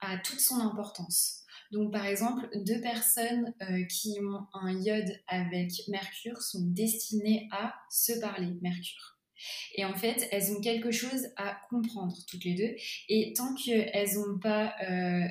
a 0.00 0.18
toute 0.18 0.40
son 0.40 0.56
importance. 0.56 1.42
Donc, 1.70 1.90
par 1.90 2.04
exemple, 2.06 2.48
deux 2.54 2.80
personnes 2.80 3.54
euh, 3.62 3.84
qui 3.84 4.18
ont 4.20 4.46
un 4.52 4.78
iode 4.82 5.10
avec 5.26 5.70
Mercure 5.88 6.42
sont 6.42 6.66
destinées 6.66 7.48
à 7.50 7.74
se 7.90 8.12
parler, 8.20 8.52
Mercure. 8.60 9.18
Et 9.74 9.84
en 9.84 9.94
fait, 9.94 10.28
elles 10.30 10.52
ont 10.52 10.60
quelque 10.60 10.90
chose 10.90 11.28
à 11.36 11.58
comprendre 11.70 12.14
toutes 12.28 12.44
les 12.44 12.54
deux. 12.54 12.74
Et 13.08 13.32
tant 13.34 13.54
qu'elles 13.54 14.14
n'ont 14.14 14.38
pas 14.38 14.74
euh, 14.82 15.26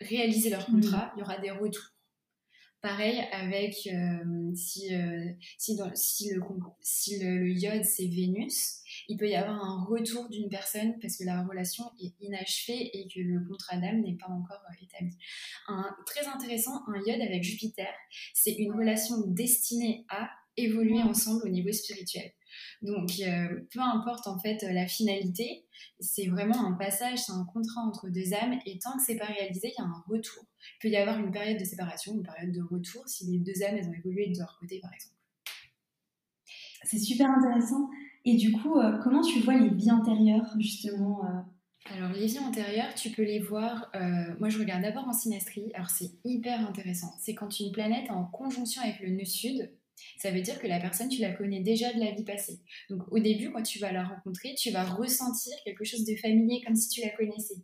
réalisé 0.00 0.50
leur 0.50 0.66
contrat, 0.66 1.12
il 1.16 1.20
y 1.20 1.22
aura 1.22 1.38
des 1.38 1.50
retours. 1.50 1.90
Pareil 2.82 3.22
avec 3.30 3.86
euh, 3.86 4.54
si, 4.56 4.92
euh, 4.92 5.30
si, 5.56 5.78
si, 5.94 6.34
le, 6.34 6.40
si 6.80 7.18
le, 7.20 7.48
iode 7.48 7.84
c'est 7.84 8.08
Vénus, 8.08 8.80
il 9.08 9.16
peut 9.16 9.28
y 9.28 9.36
avoir 9.36 9.64
un 9.64 9.84
retour 9.84 10.28
d'une 10.28 10.48
personne 10.48 10.98
parce 11.00 11.16
que 11.16 11.22
la 11.22 11.44
relation 11.44 11.84
est 12.02 12.12
inachevée 12.20 12.90
et 12.92 13.06
que 13.06 13.20
le 13.20 13.46
contrat 13.46 13.76
d'âme 13.76 14.00
n'est 14.00 14.16
pas 14.16 14.26
encore 14.26 14.60
euh, 14.68 14.84
établi. 14.84 15.16
Un, 15.68 15.94
très 16.06 16.26
intéressant, 16.26 16.82
un 16.88 17.00
iode 17.06 17.20
avec 17.20 17.44
Jupiter, 17.44 17.86
c'est 18.34 18.54
une 18.54 18.72
relation 18.72 19.14
destinée 19.28 20.04
à 20.08 20.28
évoluer 20.56 21.02
ensemble 21.02 21.42
au 21.44 21.50
niveau 21.50 21.70
spirituel. 21.70 22.32
Donc, 22.82 23.10
euh, 23.20 23.60
peu 23.72 23.80
importe 23.80 24.26
en 24.26 24.40
fait 24.40 24.60
la 24.62 24.88
finalité, 24.88 25.64
c'est 26.00 26.26
vraiment 26.26 26.66
un 26.66 26.72
passage, 26.72 27.20
c'est 27.20 27.32
un 27.32 27.44
contrat 27.44 27.82
entre 27.82 28.08
deux 28.08 28.34
âmes, 28.34 28.58
et 28.66 28.80
tant 28.80 28.96
que 28.96 29.02
c'est 29.06 29.16
pas 29.16 29.26
réalisé, 29.26 29.72
il 29.72 29.80
y 29.80 29.84
a 29.84 29.86
un 29.86 30.02
retour. 30.08 30.44
Il 30.76 30.78
peut 30.80 30.88
y 30.88 30.96
avoir 30.96 31.18
une 31.18 31.30
période 31.30 31.58
de 31.58 31.64
séparation, 31.64 32.14
une 32.14 32.22
période 32.22 32.52
de 32.52 32.62
retour, 32.62 33.08
si 33.08 33.26
les 33.30 33.38
deux 33.38 33.62
âmes 33.62 33.76
elles 33.76 33.88
ont 33.88 33.92
évolué 33.92 34.30
de 34.30 34.38
leur 34.38 34.58
côté, 34.58 34.78
par 34.80 34.92
exemple. 34.92 35.14
C'est 36.84 36.98
super 36.98 37.30
intéressant. 37.30 37.88
Et 38.24 38.36
du 38.36 38.52
coup, 38.52 38.78
euh, 38.78 38.98
comment 39.02 39.22
tu 39.22 39.40
vois 39.40 39.54
les 39.54 39.70
vies 39.70 39.90
antérieures, 39.90 40.54
justement 40.58 41.24
euh? 41.24 41.40
Alors, 41.94 42.12
les 42.12 42.26
vies 42.26 42.38
antérieures, 42.38 42.94
tu 42.94 43.10
peux 43.10 43.24
les 43.24 43.40
voir. 43.40 43.90
moi, 44.38 44.48
je 44.48 44.58
regarde 44.58 44.82
d'abord 44.82 45.08
en 45.08 45.12
synastrie. 45.12 45.72
Alors, 45.74 45.90
c'est 45.90 46.12
hyper 46.24 46.60
intéressant. 46.60 47.12
C'est 47.20 47.34
quand 47.34 47.58
une 47.58 47.72
planète 47.72 48.06
est 48.06 48.10
en 48.10 48.24
conjonction 48.24 48.82
avec 48.82 49.00
le 49.00 49.10
nœud 49.10 49.24
sud, 49.24 49.68
ça 50.18 50.30
veut 50.30 50.40
dire 50.40 50.58
que 50.58 50.66
la 50.66 50.80
personne, 50.80 51.08
tu 51.08 51.20
la 51.20 51.32
connais 51.32 51.60
déjà 51.60 51.92
de 51.92 52.00
la 52.00 52.12
vie 52.12 52.24
passée. 52.24 52.60
Donc 52.90 53.02
au 53.10 53.18
début, 53.18 53.50
quand 53.50 53.62
tu 53.62 53.78
vas 53.78 53.92
la 53.92 54.04
rencontrer, 54.04 54.54
tu 54.54 54.70
vas 54.70 54.84
ressentir 54.84 55.52
quelque 55.64 55.84
chose 55.84 56.04
de 56.04 56.14
familier 56.16 56.62
comme 56.64 56.76
si 56.76 56.88
tu 56.88 57.00
la 57.00 57.10
connaissais. 57.10 57.62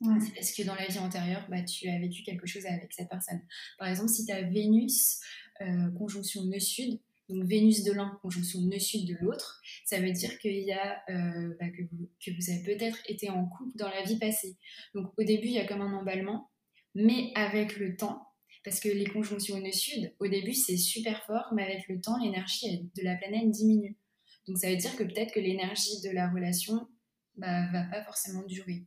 C'est 0.00 0.34
parce 0.34 0.52
que 0.52 0.62
dans 0.64 0.74
la 0.74 0.86
vie 0.86 0.98
antérieure, 0.98 1.46
bah, 1.48 1.62
tu 1.62 1.88
as 1.88 1.98
vécu 1.98 2.22
quelque 2.24 2.46
chose 2.46 2.66
avec 2.66 2.92
cette 2.92 3.08
personne. 3.08 3.40
Par 3.78 3.88
exemple, 3.88 4.10
si 4.10 4.26
tu 4.26 4.32
as 4.32 4.42
Vénus, 4.42 5.20
euh, 5.60 5.90
conjonction 5.92 6.44
nœud-sud, 6.44 7.00
donc 7.28 7.44
Vénus 7.44 7.84
de 7.84 7.92
l'un, 7.92 8.18
conjonction 8.20 8.60
nœud-sud 8.60 9.06
de 9.08 9.16
l'autre, 9.20 9.62
ça 9.84 10.00
veut 10.00 10.12
dire 10.12 10.38
qu'il 10.38 10.58
y 10.58 10.72
a, 10.72 11.02
euh, 11.08 11.54
bah, 11.58 11.68
que, 11.70 11.82
vous, 11.82 12.50
avez 12.50 12.62
peut-être 12.64 12.98
été 13.08 13.30
en 13.30 13.46
couple 13.46 13.76
dans 13.76 13.88
la 13.88 14.02
vie 14.02 14.18
passée. 14.18 14.56
Donc 14.94 15.12
au 15.16 15.22
début, 15.22 15.46
il 15.46 15.54
y 15.54 15.58
a 15.58 15.66
comme 15.66 15.80
un 15.80 15.94
emballement, 15.94 16.50
mais 16.94 17.32
avec 17.34 17.78
le 17.78 17.96
temps, 17.96 18.28
parce 18.64 18.80
que 18.80 18.88
les 18.88 19.06
conjonctions 19.06 19.60
nœud-sud, 19.60 20.14
au 20.18 20.26
début, 20.26 20.54
c'est 20.54 20.76
super 20.76 21.24
fort, 21.24 21.52
mais 21.54 21.62
avec 21.62 21.88
le 21.88 22.00
temps, 22.00 22.18
l'énergie 22.18 22.90
de 22.96 23.02
la 23.02 23.16
planète 23.16 23.50
diminue. 23.50 23.96
Donc 24.46 24.58
ça 24.58 24.70
veut 24.70 24.76
dire 24.76 24.94
que 24.96 25.04
peut-être 25.04 25.32
que 25.32 25.40
l'énergie 25.40 26.00
de 26.02 26.10
la 26.10 26.30
relation 26.30 26.88
bah, 27.36 27.70
va 27.72 27.84
pas 27.84 28.04
forcément 28.04 28.42
durer. 28.42 28.86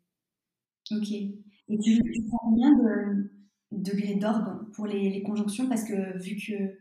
Ok. 0.91 1.11
Et 1.11 1.79
tu, 1.79 2.01
tu 2.13 2.23
prends 2.27 2.49
combien 2.49 2.71
de... 2.77 3.31
degrés 3.71 4.15
d'orbe 4.15 4.71
pour 4.73 4.87
les, 4.87 5.21
conjonctions? 5.23 5.67
Parce 5.67 5.83
que 5.83 6.17
vu 6.17 6.35
que 6.35 6.79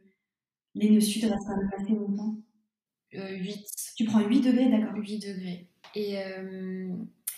les 0.74 0.90
nœuds 0.90 1.00
sud 1.00 1.24
restent 1.24 1.46
quand 1.46 1.56
même 1.56 1.70
assez 1.78 1.94
longtemps. 1.94 2.36
8. 3.12 3.66
Tu 3.96 4.04
prends 4.04 4.20
8 4.20 4.40
degrés, 4.40 4.68
d'accord 4.68 4.96
8 4.96 5.18
degrés. 5.18 5.68
Et 5.94 6.18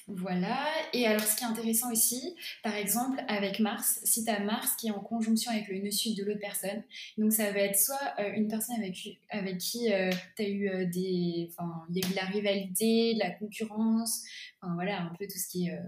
voilà. 0.09 0.67
Et 0.95 1.07
alors, 1.07 1.21
ce 1.21 1.37
qui 1.37 1.45
est 1.45 1.47
intéressant 1.47 1.93
aussi, 1.93 2.35
par 2.63 2.75
exemple, 2.75 3.23
avec 3.29 3.61
Mars, 3.61 4.01
si 4.05 4.25
tu 4.25 4.31
as 4.31 4.41
Mars 4.41 4.75
qui 4.77 4.89
est 4.89 4.91
en 4.91 5.01
conjonction 5.01 5.51
avec 5.51 5.69
le 5.69 5.81
nœud 5.81 5.91
sud 5.91 6.17
de 6.17 6.25
l'autre 6.25 6.41
personne, 6.41 6.83
donc 7.19 7.31
ça 7.33 7.53
va 7.53 7.59
être 7.59 7.79
soit 7.79 8.15
euh, 8.19 8.33
une 8.35 8.49
personne 8.49 8.77
avec, 8.77 8.97
avec 9.29 9.59
qui 9.59 9.93
euh, 9.93 10.11
tu 10.35 10.43
as 10.43 10.49
eu 10.49 10.69
euh, 10.69 10.87
des. 10.87 11.51
Enfin, 11.51 11.85
il 11.91 11.99
y 11.99 12.05
a 12.05 12.09
eu 12.09 12.11
de 12.11 12.17
la 12.17 12.25
rivalité, 12.25 13.15
de 13.15 13.19
la 13.19 13.31
concurrence, 13.33 14.25
enfin 14.63 14.73
voilà, 14.75 15.03
un 15.03 15.15
peu 15.19 15.27
tout 15.27 15.39
ce 15.39 15.47
qui 15.47 15.69
est, 15.69 15.79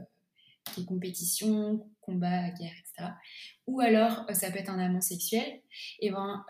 qui 0.73 0.83
est 0.83 0.85
compétition, 0.85 1.89
combat, 2.01 2.51
guerre, 2.51 2.73
etc. 2.73 3.11
Ou 3.67 3.81
alors, 3.81 4.25
ça 4.33 4.51
peut 4.51 4.59
être 4.59 4.71
un 4.71 4.79
amant 4.79 5.01
sexuel. 5.01 5.63
Et 6.01 6.11
ben 6.11 6.45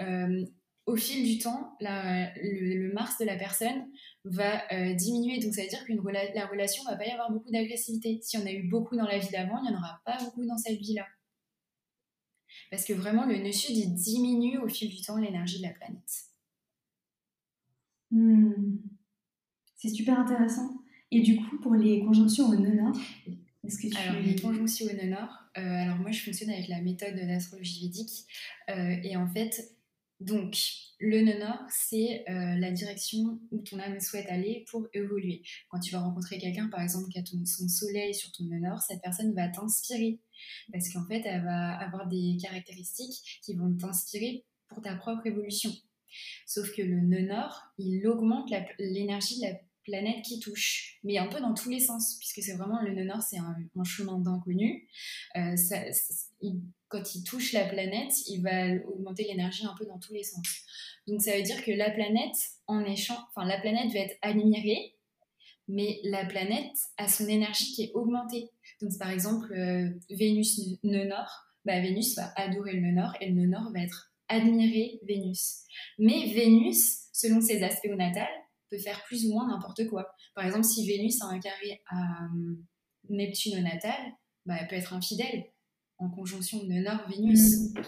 au 0.91 0.97
fil 0.97 1.25
du 1.25 1.39
temps, 1.39 1.77
le, 1.81 2.93
Mars 2.93 3.19
de 3.19 3.25
la 3.25 3.37
personne 3.37 3.89
va 4.25 4.63
euh, 4.73 4.95
diminuer. 4.95 5.39
Donc, 5.39 5.55
ça 5.55 5.63
veut 5.63 5.69
dire 5.69 5.85
que 5.85 5.93
la 6.35 6.47
relation 6.47 6.83
va 6.85 6.97
pas 6.97 7.07
y 7.07 7.11
avoir 7.11 7.31
beaucoup 7.31 7.51
d'agressivité. 7.51 8.19
Si 8.23 8.37
on 8.37 8.47
a 8.47 8.51
eu 8.51 8.69
beaucoup 8.69 8.97
dans 8.97 9.07
la 9.07 9.19
vie 9.19 9.31
d'avant, 9.31 9.59
il 9.63 9.71
n'y 9.71 9.77
en 9.77 9.79
aura 9.79 10.01
pas 10.05 10.19
beaucoup 10.25 10.45
dans 10.45 10.59
cette 10.59 10.79
vie-là. 10.79 11.07
Parce 12.71 12.85
que 12.85 12.93
vraiment, 12.93 13.25
le 13.25 13.39
nœud 13.39 13.53
sud, 13.53 13.77
il 13.77 13.95
diminue 13.95 14.59
au 14.59 14.69
fil 14.69 14.89
du 14.89 15.01
temps 15.01 15.17
l'énergie 15.17 15.59
de 15.59 15.67
la 15.67 15.75
planète. 15.75 16.25
Hmm. 18.11 18.79
C'est 19.77 19.91
super 19.91 20.19
intéressant. 20.19 20.83
Et 21.13 21.21
du 21.21 21.37
coup, 21.37 21.59
pour 21.61 21.75
les 21.75 22.01
conjonctions 22.01 22.49
au 22.49 22.57
nœud 22.57 22.75
nord, 22.75 22.97
est-ce 23.67 23.79
que 23.79 23.89
tu... 23.89 23.97
Alors, 23.97 24.23
les 24.23 24.37
conjonctions 24.37 24.87
au 24.87 24.93
nœud 24.93 25.11
nord, 25.11 25.33
euh, 25.59 25.61
alors 25.61 25.97
moi, 25.97 26.11
je 26.11 26.23
fonctionne 26.23 26.51
avec 26.51 26.69
la 26.69 26.81
méthode 26.81 27.15
de 27.15 27.27
l'astrologie 27.27 27.83
védique. 27.83 28.27
Euh, 28.71 28.97
et 29.03 29.17
en 29.17 29.27
fait, 29.29 29.77
donc, 30.21 30.57
le 30.99 31.23
nœud 31.23 31.39
nord, 31.39 31.61
c'est 31.71 32.25
euh, 32.29 32.57
la 32.59 32.71
direction 32.73 33.41
où 33.51 33.63
ton 33.63 33.79
âme 33.79 33.99
souhaite 34.01 34.27
aller 34.29 34.65
pour 34.71 34.87
évoluer. 34.93 35.43
Quand 35.69 35.81
tu 35.81 35.93
vas 35.93 36.01
rencontrer 36.01 36.39
quelqu'un, 36.39 36.69
par 36.69 36.83
exemple, 36.83 37.09
qui 37.11 37.19
a 37.19 37.25
son 37.25 37.69
soleil 37.69 38.15
sur 38.15 38.31
ton 38.33 38.45
nœud 38.45 38.61
nord, 38.61 38.81
cette 38.81 39.01
personne 39.03 39.35
va 39.35 39.49
t'inspirer. 39.49 40.21
Parce 40.73 40.93
qu'en 40.93 41.07
fait, 41.07 41.23
elle 41.25 41.43
va 41.43 41.77
avoir 41.79 42.07
des 42.07 42.37
caractéristiques 42.41 43.41
qui 43.43 43.55
vont 43.55 43.75
t'inspirer 43.75 44.45
pour 44.69 44.83
ta 44.83 44.95
propre 44.95 45.27
évolution. 45.27 45.71
Sauf 46.47 46.75
que 46.75 46.83
le 46.83 47.01
nœud 47.01 47.27
nord, 47.27 47.63
il 47.79 48.07
augmente 48.07 48.51
l'énergie 48.79 49.41
de 49.41 49.47
la 49.47 49.55
planète 49.85 50.23
qui 50.25 50.41
touche, 50.41 50.99
mais 51.05 51.19
un 51.19 51.27
peu 51.27 51.41
dans 51.41 51.55
tous 51.55 51.71
les 51.71 51.81
sens, 51.81 52.17
puisque 52.19 52.43
c'est 52.43 52.57
vraiment 52.57 52.81
le 52.83 52.95
nœud 52.95 53.05
nord, 53.05 53.23
c'est 53.23 53.39
un, 53.39 53.85
chemin 53.85 54.19
d'inconnu. 54.19 54.89
Euh, 55.37 55.55
quand 56.89 57.15
il 57.15 57.25
touche 57.25 57.53
la 57.53 57.67
planète, 57.67 58.13
il 58.27 58.43
va 58.43 58.75
augmenter 58.87 59.25
l'énergie 59.25 59.65
un 59.65 59.75
peu 59.79 59.87
dans 59.87 59.99
tous 59.99 60.13
les 60.13 60.25
sens. 60.25 60.47
Donc 61.07 61.23
ça 61.23 61.37
veut 61.37 61.43
dire 61.43 61.65
que 61.65 61.71
la 61.71 61.91
planète, 61.91 62.37
en 62.67 62.85
échange, 62.85 63.19
enfin 63.35 63.47
la 63.47 63.61
planète 63.61 63.93
va 63.93 64.01
être 64.01 64.17
admirée, 64.23 64.97
mais 65.69 66.01
la 66.05 66.25
planète 66.25 66.77
a 66.97 67.09
son 67.09 67.27
énergie 67.29 67.73
qui 67.73 67.85
est 67.85 67.93
augmentée. 67.95 68.51
Donc 68.81 68.97
par 68.99 69.11
exemple 69.11 69.53
euh, 69.53 69.89
Vénus 70.11 70.61
nœud 70.83 71.07
nord, 71.07 71.47
bah, 71.65 71.81
Vénus 71.81 72.17
va 72.17 72.33
adorer 72.37 72.75
le 72.75 72.81
nœud 72.81 72.95
nord 72.95 73.15
et 73.21 73.29
le 73.29 73.35
nœud 73.35 73.49
nord 73.49 73.71
va 73.73 73.81
être 73.81 74.13
admirer 74.29 75.01
Vénus. 75.07 75.65
Mais 75.99 76.33
Vénus, 76.33 77.09
selon 77.13 77.41
ses 77.41 77.63
aspects 77.63 77.89
au 77.93 77.97
natal, 77.97 78.29
peut 78.71 78.79
faire 78.79 79.03
plus 79.05 79.27
ou 79.27 79.33
moins 79.33 79.49
n'importe 79.49 79.87
quoi. 79.89 80.09
Par 80.35 80.47
exemple, 80.47 80.65
si 80.65 80.87
Vénus 80.87 81.21
a 81.23 81.27
un 81.27 81.41
carré 81.41 81.83
à 81.89 82.25
euh, 82.25 82.55
Neptune 83.09 83.59
au 83.59 83.63
natal, 83.63 84.01
bah, 84.47 84.55
elle 84.61 84.69
peut 84.69 84.77
être 84.77 84.95
infidèle 84.95 85.45
en 85.99 86.09
conjonction 86.09 86.63
de 86.65 86.73
Nord-Vénus. 86.73 87.75
Mm. 87.75 87.83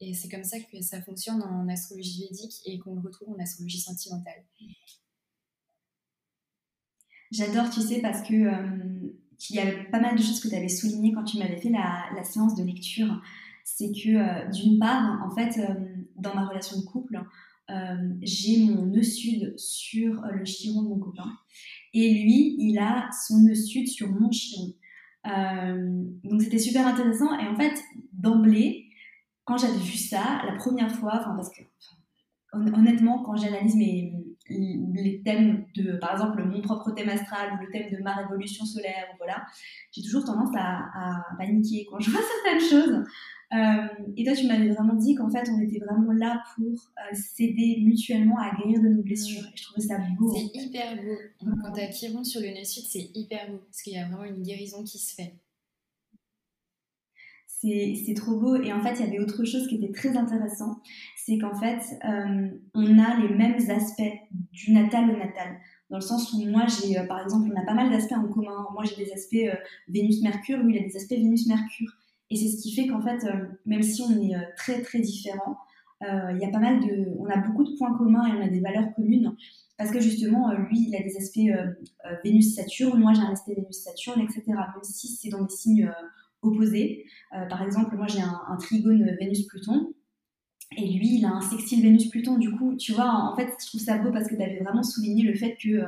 Et 0.00 0.14
c'est 0.14 0.28
comme 0.28 0.44
ça 0.44 0.58
que 0.58 0.80
ça 0.82 1.00
fonctionne 1.02 1.42
en 1.42 1.68
astrologie 1.68 2.22
védique 2.22 2.54
et 2.64 2.78
qu'on 2.78 2.94
le 2.94 3.00
retrouve 3.00 3.30
en 3.30 3.38
astrologie 3.40 3.80
sentimentale. 3.80 4.44
J'adore, 7.30 7.70
tu 7.70 7.80
sais, 7.80 8.00
parce 8.00 8.26
que 8.26 8.34
euh, 8.34 9.14
il 9.50 9.56
y 9.56 9.60
a 9.60 9.84
pas 9.90 10.00
mal 10.00 10.16
de 10.16 10.22
choses 10.22 10.40
que 10.40 10.48
tu 10.48 10.54
avais 10.54 10.68
soulignées 10.68 11.12
quand 11.12 11.24
tu 11.24 11.38
m'avais 11.38 11.56
fait 11.56 11.70
la, 11.70 12.22
séance 12.24 12.54
de 12.54 12.64
lecture. 12.64 13.22
C'est 13.64 13.92
que, 13.92 14.16
euh, 14.16 14.50
d'une 14.50 14.78
part, 14.78 15.22
en 15.24 15.34
fait, 15.34 15.58
dans 16.16 16.34
ma 16.34 16.46
relation 16.46 16.78
de 16.78 16.84
couple, 16.84 17.18
euh, 17.70 18.14
j'ai 18.22 18.64
mon 18.64 18.86
nœud 18.86 19.02
sud 19.02 19.58
sur 19.58 20.22
euh, 20.24 20.32
le 20.32 20.44
chiron 20.44 20.82
de 20.82 20.88
mon 20.88 20.98
copain. 20.98 21.30
Et 21.94 22.12
lui, 22.12 22.56
il 22.58 22.78
a 22.78 23.08
son 23.26 23.40
nœud 23.40 23.54
sud 23.54 23.88
sur 23.88 24.10
mon 24.10 24.30
chiron. 24.30 24.74
Euh, 25.26 26.04
donc 26.24 26.42
c'était 26.42 26.58
super 26.58 26.86
intéressant. 26.86 27.38
Et 27.38 27.46
en 27.46 27.56
fait, 27.56 27.74
d'emblée, 28.12 28.86
quand 29.44 29.56
j'avais 29.56 29.78
vu 29.78 29.96
ça, 29.96 30.42
la 30.46 30.56
première 30.56 30.90
fois, 30.90 31.22
parce 31.24 31.50
que 31.50 31.62
honnêtement, 32.52 33.22
quand 33.22 33.36
j'analyse 33.36 33.76
mes, 33.76 34.12
les 34.48 35.22
thèmes 35.24 35.64
de, 35.74 35.96
par 35.96 36.12
exemple, 36.12 36.44
mon 36.44 36.60
propre 36.60 36.90
thème 36.92 37.08
astral 37.08 37.54
ou 37.54 37.64
le 37.64 37.70
thème 37.70 37.90
de 37.90 38.02
ma 38.02 38.14
révolution 38.14 38.64
solaire, 38.64 39.06
voilà, 39.18 39.44
j'ai 39.92 40.02
toujours 40.02 40.24
tendance 40.24 40.54
à, 40.56 41.24
paniquer 41.38 41.86
quand 41.90 41.98
je 41.98 42.10
vois 42.12 42.20
certaines 42.20 42.68
choses. 42.68 43.04
Euh, 43.54 43.86
et 44.16 44.24
toi, 44.24 44.34
tu 44.34 44.46
m'avais 44.48 44.70
vraiment 44.70 44.94
dit 44.94 45.14
qu'en 45.14 45.30
fait, 45.30 45.48
on 45.48 45.60
était 45.60 45.78
vraiment 45.78 46.12
là 46.12 46.42
pour 46.56 46.66
euh, 46.66 47.14
s'aider 47.14 47.78
mutuellement 47.82 48.38
à 48.38 48.54
guérir 48.56 48.82
de 48.82 48.88
nos 48.88 49.02
blessures. 49.02 49.44
Et 49.44 49.56
je 49.56 49.62
trouvais 49.64 49.86
ça 49.86 49.98
beau. 50.18 50.34
C'est 50.34 50.60
hyper 50.60 50.96
beau. 50.96 51.16
Quand 51.62 51.72
tu 51.72 51.80
as 51.80 51.90
Chiron 51.90 52.24
sur 52.24 52.40
le 52.40 52.64
sud, 52.64 52.84
c'est 52.88 53.10
hyper 53.14 53.50
beau 53.50 53.58
parce 53.58 53.82
qu'il 53.82 53.92
y 53.92 53.98
a 53.98 54.08
vraiment 54.08 54.24
une 54.24 54.42
guérison 54.42 54.82
qui 54.82 54.98
se 54.98 55.14
fait. 55.14 55.34
C'est 57.46 58.14
trop 58.14 58.38
beau. 58.38 58.56
Et 58.56 58.72
en 58.72 58.82
fait, 58.82 58.94
il 58.94 59.06
y 59.06 59.08
avait 59.08 59.20
autre 59.20 59.44
chose 59.44 59.66
qui 59.68 59.76
était 59.76 59.92
très 59.92 60.16
intéressant. 60.18 60.80
C'est 61.16 61.38
qu'en 61.38 61.54
fait, 61.54 61.80
euh, 62.04 62.48
on 62.74 62.98
a 62.98 63.18
les 63.20 63.34
mêmes 63.34 63.56
aspects 63.70 64.02
du 64.52 64.72
natal 64.72 65.04
au 65.10 65.16
natal. 65.16 65.60
Dans 65.88 65.96
le 65.96 66.02
sens 66.02 66.30
où 66.34 66.44
moi, 66.44 66.66
j'ai, 66.66 66.94
par 67.06 67.22
exemple, 67.22 67.50
on 67.50 67.58
a 67.58 67.64
pas 67.64 67.72
mal 67.72 67.90
d'aspects 67.90 68.12
en 68.12 68.28
commun. 68.28 68.66
Moi, 68.74 68.84
j'ai 68.84 69.02
des 69.02 69.12
aspects 69.12 69.48
Vénus-Mercure, 69.88 70.58
lui, 70.58 70.76
il 70.76 70.80
a 70.80 70.86
des 70.86 70.96
aspects 70.96 71.12
Vénus-Mercure. 71.12 71.90
Et 72.34 72.36
c'est 72.36 72.48
ce 72.48 72.60
qui 72.60 72.74
fait 72.74 72.88
qu'en 72.88 73.00
fait, 73.00 73.24
euh, 73.24 73.46
même 73.64 73.84
si 73.84 74.02
on 74.02 74.20
est 74.20 74.34
euh, 74.34 74.40
très 74.56 74.82
très 74.82 74.98
différents, 74.98 75.56
euh, 76.02 76.32
il 76.32 76.40
y 76.40 76.44
a 76.44 76.48
pas 76.48 76.58
mal 76.58 76.80
de, 76.80 77.14
on 77.16 77.26
a 77.26 77.36
beaucoup 77.36 77.62
de 77.62 77.76
points 77.78 77.96
communs 77.96 78.26
et 78.26 78.32
on 78.32 78.42
a 78.42 78.48
des 78.48 78.58
valeurs 78.58 78.92
communes 78.96 79.36
parce 79.78 79.92
que 79.92 80.00
justement, 80.00 80.52
lui, 80.52 80.88
il 80.88 80.96
a 80.96 81.02
des 81.02 81.16
aspects 81.16 81.48
Vénus-Saturne, 82.24 82.98
moi 82.98 83.12
j'ai 83.12 83.22
un 83.22 83.30
aspect 83.30 83.54
Vénus-Saturne, 83.54 84.20
etc. 84.20 84.42
Même 84.48 84.82
si 84.82 85.08
c'est 85.08 85.28
dans 85.28 85.42
des 85.42 85.54
signes 85.54 85.90
opposés. 86.42 87.06
par 87.48 87.62
exemple, 87.62 87.96
moi 87.96 88.06
j'ai 88.06 88.20
un, 88.20 88.56
trigone 88.60 89.16
Vénus-Pluton. 89.18 89.92
Et 90.76 90.92
lui, 90.92 91.18
il 91.18 91.24
a 91.24 91.30
un 91.30 91.40
sextile 91.40 91.82
Vénus-Pluton. 91.82 92.38
Du 92.38 92.52
coup, 92.52 92.76
tu 92.76 92.92
vois, 92.92 93.10
en 93.10 93.34
fait, 93.34 93.48
je 93.60 93.66
trouve 93.66 93.80
ça 93.80 93.98
beau 93.98 94.12
parce 94.12 94.28
que 94.28 94.36
tu 94.36 94.42
avais 94.42 94.60
vraiment 94.60 94.84
souligné 94.84 95.24
le 95.24 95.34
fait 95.34 95.56
que 95.60 95.84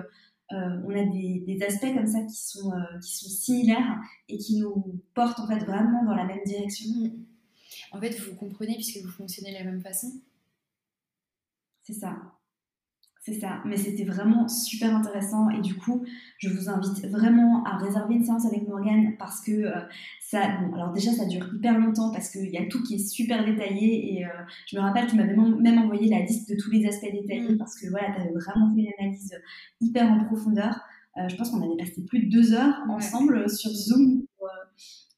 euh, 0.52 0.80
on 0.86 0.90
a 0.90 1.04
des, 1.04 1.58
aspects 1.66 1.92
comme 1.92 2.06
ça 2.06 2.22
qui 2.22 2.36
sont, 2.36 2.72
euh, 2.72 2.98
qui 3.00 3.16
sont 3.16 3.28
similaires 3.28 4.00
et 4.28 4.38
qui 4.38 4.60
nous 4.60 5.00
portent 5.14 5.40
en 5.40 5.48
fait 5.48 5.58
vraiment 5.64 6.04
dans 6.04 6.14
la 6.14 6.24
même 6.24 6.44
direction. 6.44 6.88
Mm. 6.90 7.24
En 7.92 8.00
fait, 8.00 8.10
vous 8.20 8.36
comprenez 8.36 8.74
puisque 8.74 9.04
vous 9.04 9.10
fonctionnez 9.10 9.52
de 9.52 9.58
la 9.58 9.64
même 9.64 9.82
façon? 9.82 10.12
C'est 11.82 11.94
ça. 11.94 12.16
C'est 13.26 13.40
ça, 13.40 13.60
mais 13.64 13.76
c'était 13.76 14.04
vraiment 14.04 14.46
super 14.46 14.94
intéressant 14.94 15.50
et 15.50 15.60
du 15.60 15.74
coup, 15.74 16.04
je 16.38 16.48
vous 16.48 16.68
invite 16.68 17.04
vraiment 17.06 17.64
à 17.64 17.76
réserver 17.76 18.14
une 18.14 18.24
séance 18.24 18.46
avec 18.46 18.68
Morgane 18.68 19.16
parce 19.18 19.40
que 19.40 19.50
euh, 19.50 19.80
ça, 20.20 20.58
bon, 20.60 20.72
alors 20.72 20.92
déjà 20.92 21.10
ça 21.10 21.24
dure 21.24 21.52
hyper 21.52 21.76
longtemps 21.76 22.12
parce 22.12 22.30
qu'il 22.30 22.48
y 22.48 22.56
a 22.56 22.64
tout 22.66 22.84
qui 22.84 22.94
est 22.94 23.04
super 23.04 23.44
détaillé 23.44 24.12
et 24.14 24.24
euh, 24.24 24.28
je 24.68 24.76
me 24.76 24.80
rappelle 24.80 25.08
tu 25.08 25.16
m'avais 25.16 25.34
même 25.34 25.78
envoyé 25.78 26.08
la 26.08 26.20
liste 26.20 26.48
de 26.48 26.54
tous 26.54 26.70
les 26.70 26.86
aspects 26.86 27.10
détaillés 27.10 27.54
mm. 27.54 27.58
parce 27.58 27.74
que 27.80 27.88
voilà, 27.90 28.14
tu 28.14 28.20
avais 28.20 28.30
vraiment 28.30 28.72
fait 28.72 28.82
une 28.82 28.92
analyse 28.96 29.34
hyper 29.80 30.08
en 30.08 30.24
profondeur. 30.24 30.78
Euh, 31.16 31.28
je 31.28 31.34
pense 31.34 31.50
qu'on 31.50 31.64
avait 31.64 31.84
passé 31.84 32.04
plus 32.06 32.26
de 32.26 32.30
deux 32.30 32.52
heures 32.52 32.78
ensemble 32.88 33.50
sur 33.50 33.72
Zoom 33.72 34.22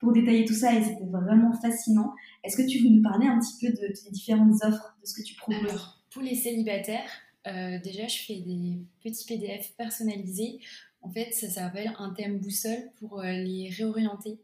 pour, 0.00 0.12
détailler 0.14 0.46
tout 0.46 0.54
ça 0.54 0.72
et 0.72 0.82
c'était 0.82 1.04
vraiment 1.04 1.52
fascinant. 1.52 2.14
Est-ce 2.42 2.56
que 2.56 2.66
tu 2.66 2.82
veux 2.82 2.88
nous 2.88 3.02
parler 3.02 3.26
un 3.26 3.38
petit 3.38 3.66
peu 3.66 3.70
de, 3.70 3.92
tes 3.92 4.10
différentes 4.12 4.54
offres, 4.62 4.96
de 5.02 5.06
ce 5.06 5.12
que 5.12 5.22
tu 5.22 5.34
proposes? 5.34 5.94
Pour 6.10 6.22
les 6.22 6.34
célibataires, 6.34 7.10
euh, 7.48 7.78
déjà, 7.80 8.06
je 8.06 8.18
fais 8.18 8.40
des 8.40 8.78
petits 9.02 9.24
PDF 9.26 9.74
personnalisés. 9.76 10.60
En 11.00 11.10
fait, 11.10 11.32
ça 11.32 11.48
s'appelle 11.48 11.92
un 11.98 12.12
thème 12.12 12.38
boussole 12.38 12.90
pour 12.98 13.20
euh, 13.20 13.32
les 13.32 13.70
réorienter 13.70 14.40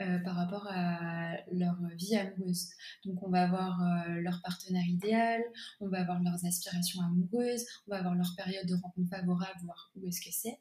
euh, 0.00 0.18
par 0.20 0.36
rapport 0.36 0.66
à 0.68 1.36
leur 1.52 1.76
vie 1.96 2.16
amoureuse. 2.16 2.70
Donc, 3.04 3.22
on 3.22 3.30
va 3.30 3.42
avoir 3.42 3.80
leur 4.08 4.40
partenaire 4.42 4.86
idéal, 4.86 5.42
on 5.80 5.88
va 5.88 6.00
avoir 6.00 6.22
leurs 6.22 6.44
aspirations 6.46 7.02
amoureuses, 7.02 7.64
on 7.86 7.92
va 7.92 7.98
avoir 7.98 8.14
leur 8.14 8.34
période 8.36 8.66
de 8.66 8.74
rencontre 8.74 9.10
favorable, 9.10 9.60
voir 9.64 9.92
où 9.96 10.08
est-ce 10.08 10.20
que 10.20 10.32
c'est. 10.32 10.58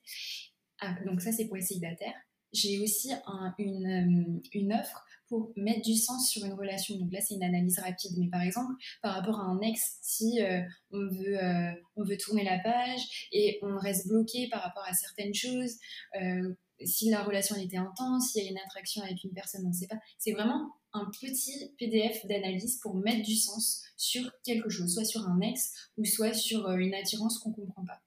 Ah, 0.82 0.96
donc, 1.06 1.22
ça, 1.22 1.32
c'est 1.32 1.46
pour 1.46 1.56
les 1.56 1.62
célibataires. 1.62 2.16
J'ai 2.54 2.80
aussi 2.80 3.12
une, 3.60 4.42
une 4.54 4.74
offre 4.74 5.04
pour 5.28 5.52
mettre 5.56 5.82
du 5.82 5.96
sens 5.96 6.30
sur 6.30 6.46
une 6.46 6.54
relation. 6.54 6.98
Donc 6.98 7.12
là, 7.12 7.20
c'est 7.22 7.36
une 7.36 7.44
analyse 7.44 7.80
rapide. 7.80 8.14
Mais 8.18 8.30
par 8.30 8.42
exemple, 8.42 8.74
par 9.02 9.16
rapport 9.16 9.40
à 9.40 9.44
un 9.44 9.60
ex, 9.62 9.98
si 10.02 10.42
euh, 10.42 10.62
on, 10.92 11.00
veut, 11.00 11.44
euh, 11.44 11.72
on 11.96 12.04
veut 12.04 12.18
tourner 12.18 12.44
la 12.44 12.60
page 12.60 13.28
et 13.32 13.60
on 13.62 13.78
reste 13.78 14.08
bloqué 14.08 14.48
par 14.50 14.62
rapport 14.62 14.86
à 14.88 14.94
certaines 14.94 15.34
choses, 15.34 15.76
euh, 16.22 16.54
si 16.86 17.10
la 17.10 17.24
relation 17.24 17.56
était 17.56 17.78
intense, 17.78 18.32
s'il 18.32 18.44
y 18.44 18.48
a 18.48 18.52
une 18.52 18.60
attraction 18.60 19.02
avec 19.02 19.24
une 19.24 19.34
personne, 19.34 19.66
on 19.66 19.70
ne 19.70 19.74
sait 19.74 19.88
pas. 19.88 19.98
C'est 20.18 20.34
vraiment 20.34 20.72
un 20.94 21.10
petit 21.20 21.74
PDF 21.78 22.26
d'analyse 22.26 22.80
pour 22.82 22.96
mettre 22.96 23.24
du 23.24 23.36
sens 23.36 23.84
sur 23.98 24.32
quelque 24.44 24.70
chose, 24.70 24.94
soit 24.94 25.06
sur 25.06 25.28
un 25.28 25.42
ex 25.42 25.74
ou 25.98 26.06
soit 26.06 26.34
sur 26.34 26.70
une 26.72 26.94
attirance 26.94 27.40
qu'on 27.40 27.50
ne 27.50 27.56
comprend 27.56 27.84
pas. 27.84 28.00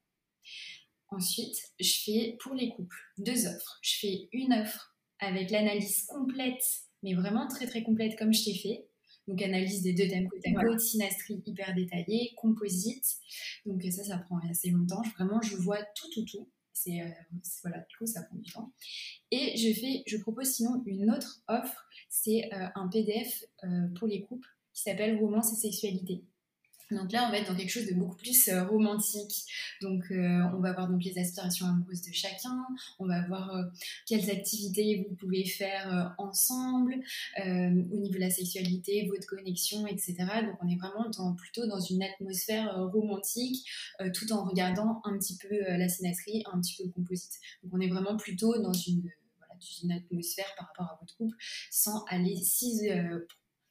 Ensuite, 1.11 1.57
je 1.81 1.93
fais 2.05 2.37
pour 2.41 2.55
les 2.55 2.71
couples 2.71 2.97
deux 3.19 3.47
offres. 3.47 3.79
Je 3.83 3.99
fais 3.99 4.29
une 4.33 4.53
offre 4.53 4.97
avec 5.19 5.51
l'analyse 5.51 6.07
complète, 6.07 6.63
mais 7.03 7.15
vraiment 7.15 7.49
très 7.49 7.67
très 7.67 7.83
complète 7.83 8.17
comme 8.19 8.33
je 8.33 8.45
t'ai 8.45 8.55
fait. 8.55 8.87
Donc 9.27 9.43
analyse 9.43 9.83
des 9.83 9.93
deux 9.93 10.09
thèmes 10.09 10.29
côte 10.29 10.41
à 10.45 10.61
côte, 10.61 10.81
synastrie 10.81 11.43
hyper 11.47 11.75
détaillée, 11.75 12.33
composite. 12.37 13.05
Donc 13.67 13.83
ça, 13.91 14.05
ça 14.05 14.19
prend 14.19 14.39
assez 14.51 14.71
longtemps. 14.71 15.03
Vraiment, 15.17 15.41
je 15.43 15.57
vois 15.57 15.83
tout, 15.95 16.09
tout, 16.13 16.25
tout. 16.25 16.49
C'est 16.73 17.01
euh, 17.01 17.11
voilà, 17.63 17.85
du 17.89 17.97
coup, 17.97 18.07
ça 18.07 18.23
prend 18.23 18.37
du 18.37 18.51
temps. 18.51 18.73
Et 19.31 19.57
je 19.57 19.73
fais, 19.79 20.03
je 20.07 20.17
propose 20.17 20.47
sinon 20.47 20.83
une 20.87 21.11
autre 21.11 21.43
offre. 21.49 21.87
C'est 22.09 22.53
euh, 22.53 22.67
un 22.75 22.89
PDF 22.89 23.45
euh, 23.65 23.89
pour 23.99 24.09
les 24.09 24.23
couples 24.23 24.49
qui 24.73 24.83
s'appelle 24.83 25.19
Romance 25.19 25.53
et 25.53 25.57
sexualité. 25.57 26.25
Donc 26.91 27.13
là, 27.13 27.27
on 27.29 27.31
va 27.31 27.39
être 27.39 27.49
dans 27.49 27.57
quelque 27.57 27.71
chose 27.71 27.87
de 27.87 27.95
beaucoup 27.95 28.17
plus 28.17 28.49
euh, 28.49 28.65
romantique. 28.65 29.45
Donc, 29.81 30.05
euh, 30.11 30.41
on 30.55 30.61
va 30.61 30.73
voir 30.73 30.89
donc 30.89 31.05
les 31.05 31.19
aspirations 31.19 31.67
amoureuses 31.67 32.03
de 32.03 32.13
chacun. 32.13 32.57
On 32.99 33.07
va 33.07 33.27
voir 33.27 33.55
euh, 33.55 33.63
quelles 34.07 34.31
activités 34.31 35.07
vous 35.09 35.15
pouvez 35.15 35.45
faire 35.45 36.15
ensemble 36.19 36.97
au 37.39 37.97
niveau 37.97 38.15
de 38.15 38.21
la 38.21 38.31
sexualité, 38.31 39.07
votre 39.09 39.27
connexion, 39.27 39.87
etc. 39.87 40.17
Donc, 40.43 40.57
on 40.63 40.69
est 40.69 40.77
vraiment 40.77 41.11
plutôt 41.35 41.67
dans 41.67 41.81
une 41.81 42.03
atmosphère 42.03 42.75
romantique, 42.93 43.65
tout 44.15 44.33
en 44.33 44.45
regardant 44.45 45.01
un 45.05 45.19
petit 45.19 45.37
peu 45.37 45.57
la 45.59 45.89
synastrie, 45.89 46.43
un 46.53 46.61
petit 46.61 46.77
peu 46.77 46.85
le 46.85 46.93
composite. 46.93 47.33
Donc, 47.63 47.73
on 47.75 47.81
est 47.81 47.89
vraiment 47.89 48.17
plutôt 48.17 48.61
dans 48.61 48.73
une 48.73 49.09
une 49.83 49.93
atmosphère 49.93 50.53
par 50.57 50.69
rapport 50.69 50.87
à 50.87 50.99
votre 51.01 51.15
couple 51.17 51.37
sans 51.71 52.05
aller 52.05 52.37
si 52.37 52.89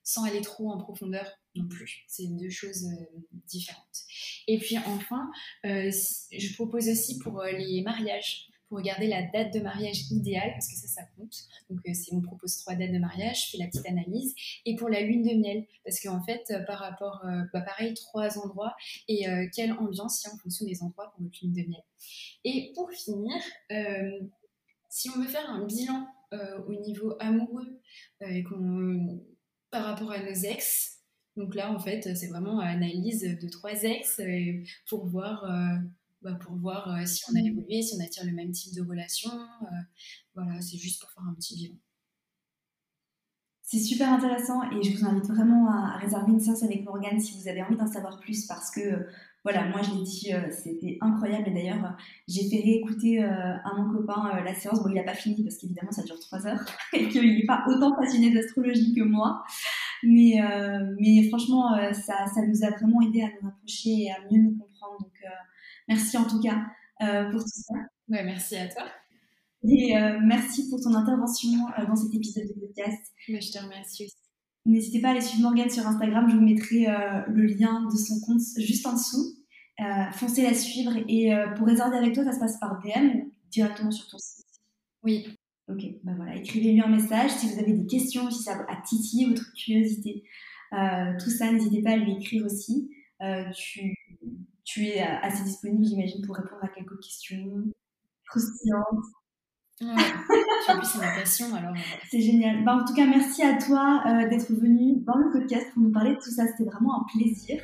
sans 0.10 0.24
aller 0.24 0.42
trop 0.42 0.72
en 0.72 0.80
profondeur 0.80 1.28
non 1.56 1.68
plus. 1.68 2.04
C'est 2.08 2.26
deux 2.26 2.50
choses 2.50 2.86
euh, 2.86 3.06
différentes. 3.46 4.00
Et 4.48 4.58
puis 4.58 4.76
enfin, 4.80 5.30
euh, 5.68 5.92
je 6.32 6.54
propose 6.56 6.90
aussi 6.90 7.20
pour 7.20 7.42
euh, 7.42 7.52
les 7.52 7.84
mariages, 7.84 8.48
pour 8.70 8.80
regarder 8.80 9.06
la 9.06 9.22
date 9.22 9.54
de 9.54 9.60
mariage 9.60 10.10
idéale, 10.10 10.50
parce 10.54 10.68
que 10.68 10.74
ça, 10.74 10.88
ça 10.88 11.02
compte. 11.16 11.36
Donc, 11.70 11.80
si 11.94 12.12
on 12.12 12.22
propose 12.22 12.58
trois 12.58 12.74
dates 12.74 12.92
de 12.92 12.98
mariage, 12.98 13.46
je 13.46 13.52
fais 13.52 13.58
la 13.60 13.68
petite 13.68 13.86
analyse. 13.86 14.34
Et 14.66 14.76
pour 14.76 14.90
la 14.90 15.02
lune 15.02 15.22
de 15.22 15.36
miel, 15.36 15.68
parce 15.86 16.00
qu'en 16.00 16.24
fait, 16.24 16.52
par 16.66 16.80
rapport, 16.80 17.24
bah, 17.52 17.62
pareil, 17.62 17.96
trois 17.96 18.38
endroits, 18.38 18.76
et 19.08 19.26
quelle 19.56 19.74
ambiance 19.74 20.22
il 20.22 20.28
y 20.28 20.30
a 20.30 20.36
en 20.36 20.38
fonction 20.38 20.68
des 20.68 20.84
endroits 20.84 21.10
pour 21.12 21.24
notre 21.24 21.40
lune 21.42 21.54
de 21.54 21.68
miel. 21.68 21.84
Et 22.44 22.72
pour 22.76 22.92
finir, 22.92 23.34
si 24.88 25.10
on 25.10 25.20
veut 25.20 25.28
faire 25.28 25.50
un 25.50 25.66
bilan 25.66 26.06
au 26.68 26.76
niveau 26.76 27.16
amoureux, 27.20 27.82
et 28.22 28.44
qu'on 28.44 29.20
par 29.72 29.86
rapport 29.86 30.12
à 30.12 30.20
nos 30.20 30.34
ex. 30.34 31.00
Donc 31.36 31.56
là, 31.56 31.72
en 31.72 31.80
fait, 31.80 32.16
c'est 32.16 32.28
vraiment 32.28 32.60
analyse 32.60 33.22
de 33.22 33.50
trois 33.50 33.84
ex 33.84 34.20
euh, 34.20 34.64
pour 34.90 35.06
voir, 35.08 35.44
euh, 35.46 35.78
bah, 36.22 36.36
pour 36.36 36.56
voir 36.56 36.94
euh, 36.94 37.06
si 37.06 37.24
on 37.32 37.36
a 37.36 37.42
mm. 37.42 37.48
évolué, 37.48 37.82
si 37.82 37.96
on 37.96 38.04
attire 38.04 38.26
le 38.26 38.34
même 38.34 38.52
type 38.52 38.76
de 38.76 38.82
relation. 38.82 39.32
voilà, 40.36 40.60
c'est 40.62 40.78
juste 40.78 41.02
pour 41.02 41.12
faire 41.12 41.24
un 41.24 41.34
petit 41.36 41.56
bilan. 41.56 41.76
C'est 43.62 43.80
super 43.80 44.12
intéressant 44.12 44.64
et 44.72 44.82
je 44.82 44.98
vous 44.98 45.06
invite 45.06 45.28
vraiment 45.28 45.70
à, 45.70 45.98
réserver 45.98 46.32
une 46.32 46.40
séance 46.40 46.64
avec 46.64 46.84
Morgane 46.84 47.20
si 47.20 47.40
vous 47.40 47.48
avez 47.48 47.62
envie 47.62 47.78
d'en 47.78 47.86
savoir 47.86 48.20
plus 48.20 48.48
parce 48.48 48.72
que 48.72 49.08
voilà, 49.44 49.66
moi 49.68 49.82
je 49.82 49.92
l'ai 49.92 50.04
dit, 50.04 50.32
c'était 50.52 50.98
incroyable 51.02 51.48
et 51.48 51.54
d'ailleurs 51.54 51.98
j'ai 52.28 52.50
fait 52.50 52.62
réécouter 52.62 53.24
à 53.24 53.72
mon 53.78 53.92
copain 53.92 54.42
la 54.44 54.54
séance. 54.54 54.84
Bon, 54.84 54.90
il 54.90 54.96
n'a 54.96 55.04
pas 55.04 55.14
fini 55.14 55.44
parce 55.44 55.58
qu'évidemment 55.58 55.92
ça 55.92 56.04
dure 56.04 56.20
trois 56.20 56.46
heures 56.46 56.66
et 56.94 57.08
qu'il 57.08 57.22
n'est 57.22 57.46
pas 57.46 57.64
autant 57.68 57.96
passionné 57.96 58.32
d'astrologie 58.32 58.94
que 58.94 59.04
moi. 59.04 59.44
Mais, 60.04 60.42
mais 61.00 61.28
franchement, 61.30 61.76
ça, 61.94 62.28
ça, 62.28 62.42
nous 62.46 62.64
a 62.64 62.72
vraiment 62.72 63.02
aidé 63.02 63.22
à 63.22 63.28
nous 63.28 63.50
rapprocher 63.50 64.04
et 64.04 64.12
à 64.12 64.18
mieux 64.30 64.42
nous 64.42 64.58
comprendre. 64.58 65.00
Donc 65.00 65.24
merci 65.88 66.18
en 66.18 66.26
tout 66.26 66.42
cas 66.42 66.66
pour 67.32 67.42
tout 67.42 67.48
ça. 67.48 67.76
Ouais, 68.10 68.24
merci 68.24 68.58
à 68.58 68.68
toi. 68.68 68.84
Et 69.64 69.98
euh, 69.98 70.20
merci 70.24 70.70
pour 70.70 70.80
ton 70.80 70.94
intervention 70.96 71.68
euh, 71.78 71.86
dans 71.86 71.96
cet 71.96 72.14
épisode 72.14 72.48
de 72.48 72.54
podcast. 72.60 73.14
je 73.28 73.52
te 73.52 73.64
remercie 73.64 74.06
aussi. 74.06 74.19
N'hésitez 74.70 75.02
pas 75.02 75.10
à 75.10 75.12
aller 75.12 75.22
suivre 75.22 75.44
Morgane 75.44 75.70
sur 75.70 75.86
Instagram, 75.88 76.28
je 76.30 76.36
vous 76.36 76.44
mettrai 76.44 76.88
euh, 76.88 77.22
le 77.28 77.46
lien 77.46 77.88
de 77.92 77.98
son 77.98 78.20
compte 78.22 78.42
juste 78.58 78.86
en 78.86 78.94
dessous. 78.94 79.36
foncez 80.14 80.44
la 80.44 80.54
suivre 80.54 80.94
et 81.08 81.32
pour 81.58 81.68
réserver 81.68 81.98
avec 81.98 82.14
toi, 82.14 82.24
ça 82.24 82.34
se 82.34 82.40
passe 82.40 82.60
par 82.60 82.80
DM 82.82 83.30
directement 83.50 83.92
sur 83.92 84.08
ton 84.08 84.18
site. 84.18 84.46
Oui. 85.04 85.28
Ok, 85.68 85.84
ben 86.04 86.16
voilà, 86.16 86.36
écrivez-lui 86.36 86.82
un 86.82 86.88
message 86.88 87.30
si 87.30 87.48
vous 87.48 87.60
avez 87.60 87.74
des 87.74 87.86
questions, 87.86 88.32
si 88.32 88.42
ça 88.42 88.66
a 88.68 88.76
titillé 88.82 89.28
votre 89.28 89.54
curiosité. 89.54 90.24
tout 90.72 91.30
ça, 91.30 91.52
n'hésitez 91.52 91.82
pas 91.84 91.92
à 91.92 91.98
lui 91.98 92.14
écrire 92.14 92.46
aussi. 92.46 92.90
tu, 93.56 93.96
tu 94.66 94.86
es 94.86 95.00
assez 95.02 95.44
disponible, 95.44 95.86
j'imagine, 95.86 96.26
pour 96.26 96.36
répondre 96.36 96.64
à 96.64 96.68
quelques 96.68 97.00
questions 97.02 97.64
croustillantes. 98.28 99.06
C'est 99.80 101.00
ma 101.00 101.16
passion 101.20 101.56
alors. 101.56 101.72
Euh, 101.72 101.98
c'est 102.10 102.22
génial. 102.22 102.64
Bah, 102.64 102.78
en 102.82 102.86
tout 102.86 102.94
cas, 102.94 103.06
merci 103.06 103.44
à 103.44 103.58
toi 103.58 104.02
euh, 104.06 104.30
d'être 104.30 104.52
venu 104.52 104.98
dans 105.06 105.16
le 105.16 105.32
podcast 105.32 105.68
pour 105.74 105.84
nous 105.84 105.92
parler 105.92 106.12
de 106.12 106.20
tout 106.20 106.32
ça. 106.32 106.44
C'était 106.48 106.70
vraiment 106.70 107.02
un 107.02 107.06
plaisir. 107.14 107.62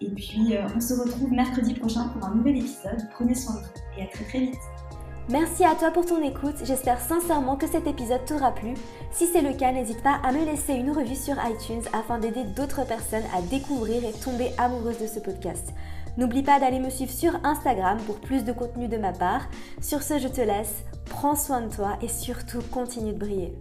Et 0.00 0.10
puis, 0.10 0.56
euh, 0.56 0.66
on 0.76 0.80
se 0.80 0.94
retrouve 0.94 1.30
mercredi 1.32 1.74
prochain 1.74 2.08
pour 2.08 2.24
un 2.24 2.34
nouvel 2.34 2.58
épisode. 2.58 3.08
Prenez 3.12 3.34
soin 3.34 3.54
de 3.54 3.60
vous 3.60 3.98
et 3.98 4.02
à 4.02 4.06
très 4.06 4.24
très 4.24 4.40
vite. 4.40 4.60
Merci 5.30 5.64
à 5.64 5.74
toi 5.74 5.90
pour 5.90 6.04
ton 6.04 6.22
écoute, 6.22 6.56
j'espère 6.64 7.00
sincèrement 7.00 7.56
que 7.56 7.66
cet 7.66 7.86
épisode 7.86 8.22
t'aura 8.26 8.54
plu. 8.54 8.74
Si 9.10 9.26
c'est 9.26 9.40
le 9.40 9.54
cas, 9.54 9.72
n'hésite 9.72 10.02
pas 10.02 10.20
à 10.22 10.32
me 10.32 10.44
laisser 10.44 10.74
une 10.74 10.90
revue 10.90 11.14
sur 11.14 11.36
iTunes 11.48 11.80
afin 11.94 12.18
d'aider 12.18 12.44
d'autres 12.54 12.86
personnes 12.86 13.24
à 13.34 13.40
découvrir 13.40 14.04
et 14.04 14.12
tomber 14.12 14.50
amoureuses 14.58 15.00
de 15.00 15.06
ce 15.06 15.20
podcast. 15.20 15.72
N'oublie 16.18 16.42
pas 16.42 16.60
d'aller 16.60 16.78
me 16.78 16.90
suivre 16.90 17.10
sur 17.10 17.32
Instagram 17.42 17.96
pour 18.06 18.20
plus 18.20 18.44
de 18.44 18.52
contenu 18.52 18.86
de 18.86 18.98
ma 18.98 19.12
part. 19.12 19.48
Sur 19.80 20.02
ce, 20.02 20.18
je 20.18 20.28
te 20.28 20.42
laisse, 20.42 20.84
prends 21.04 21.36
soin 21.36 21.62
de 21.62 21.74
toi 21.74 21.96
et 22.02 22.08
surtout 22.08 22.62
continue 22.70 23.12
de 23.12 23.18
briller. 23.18 23.52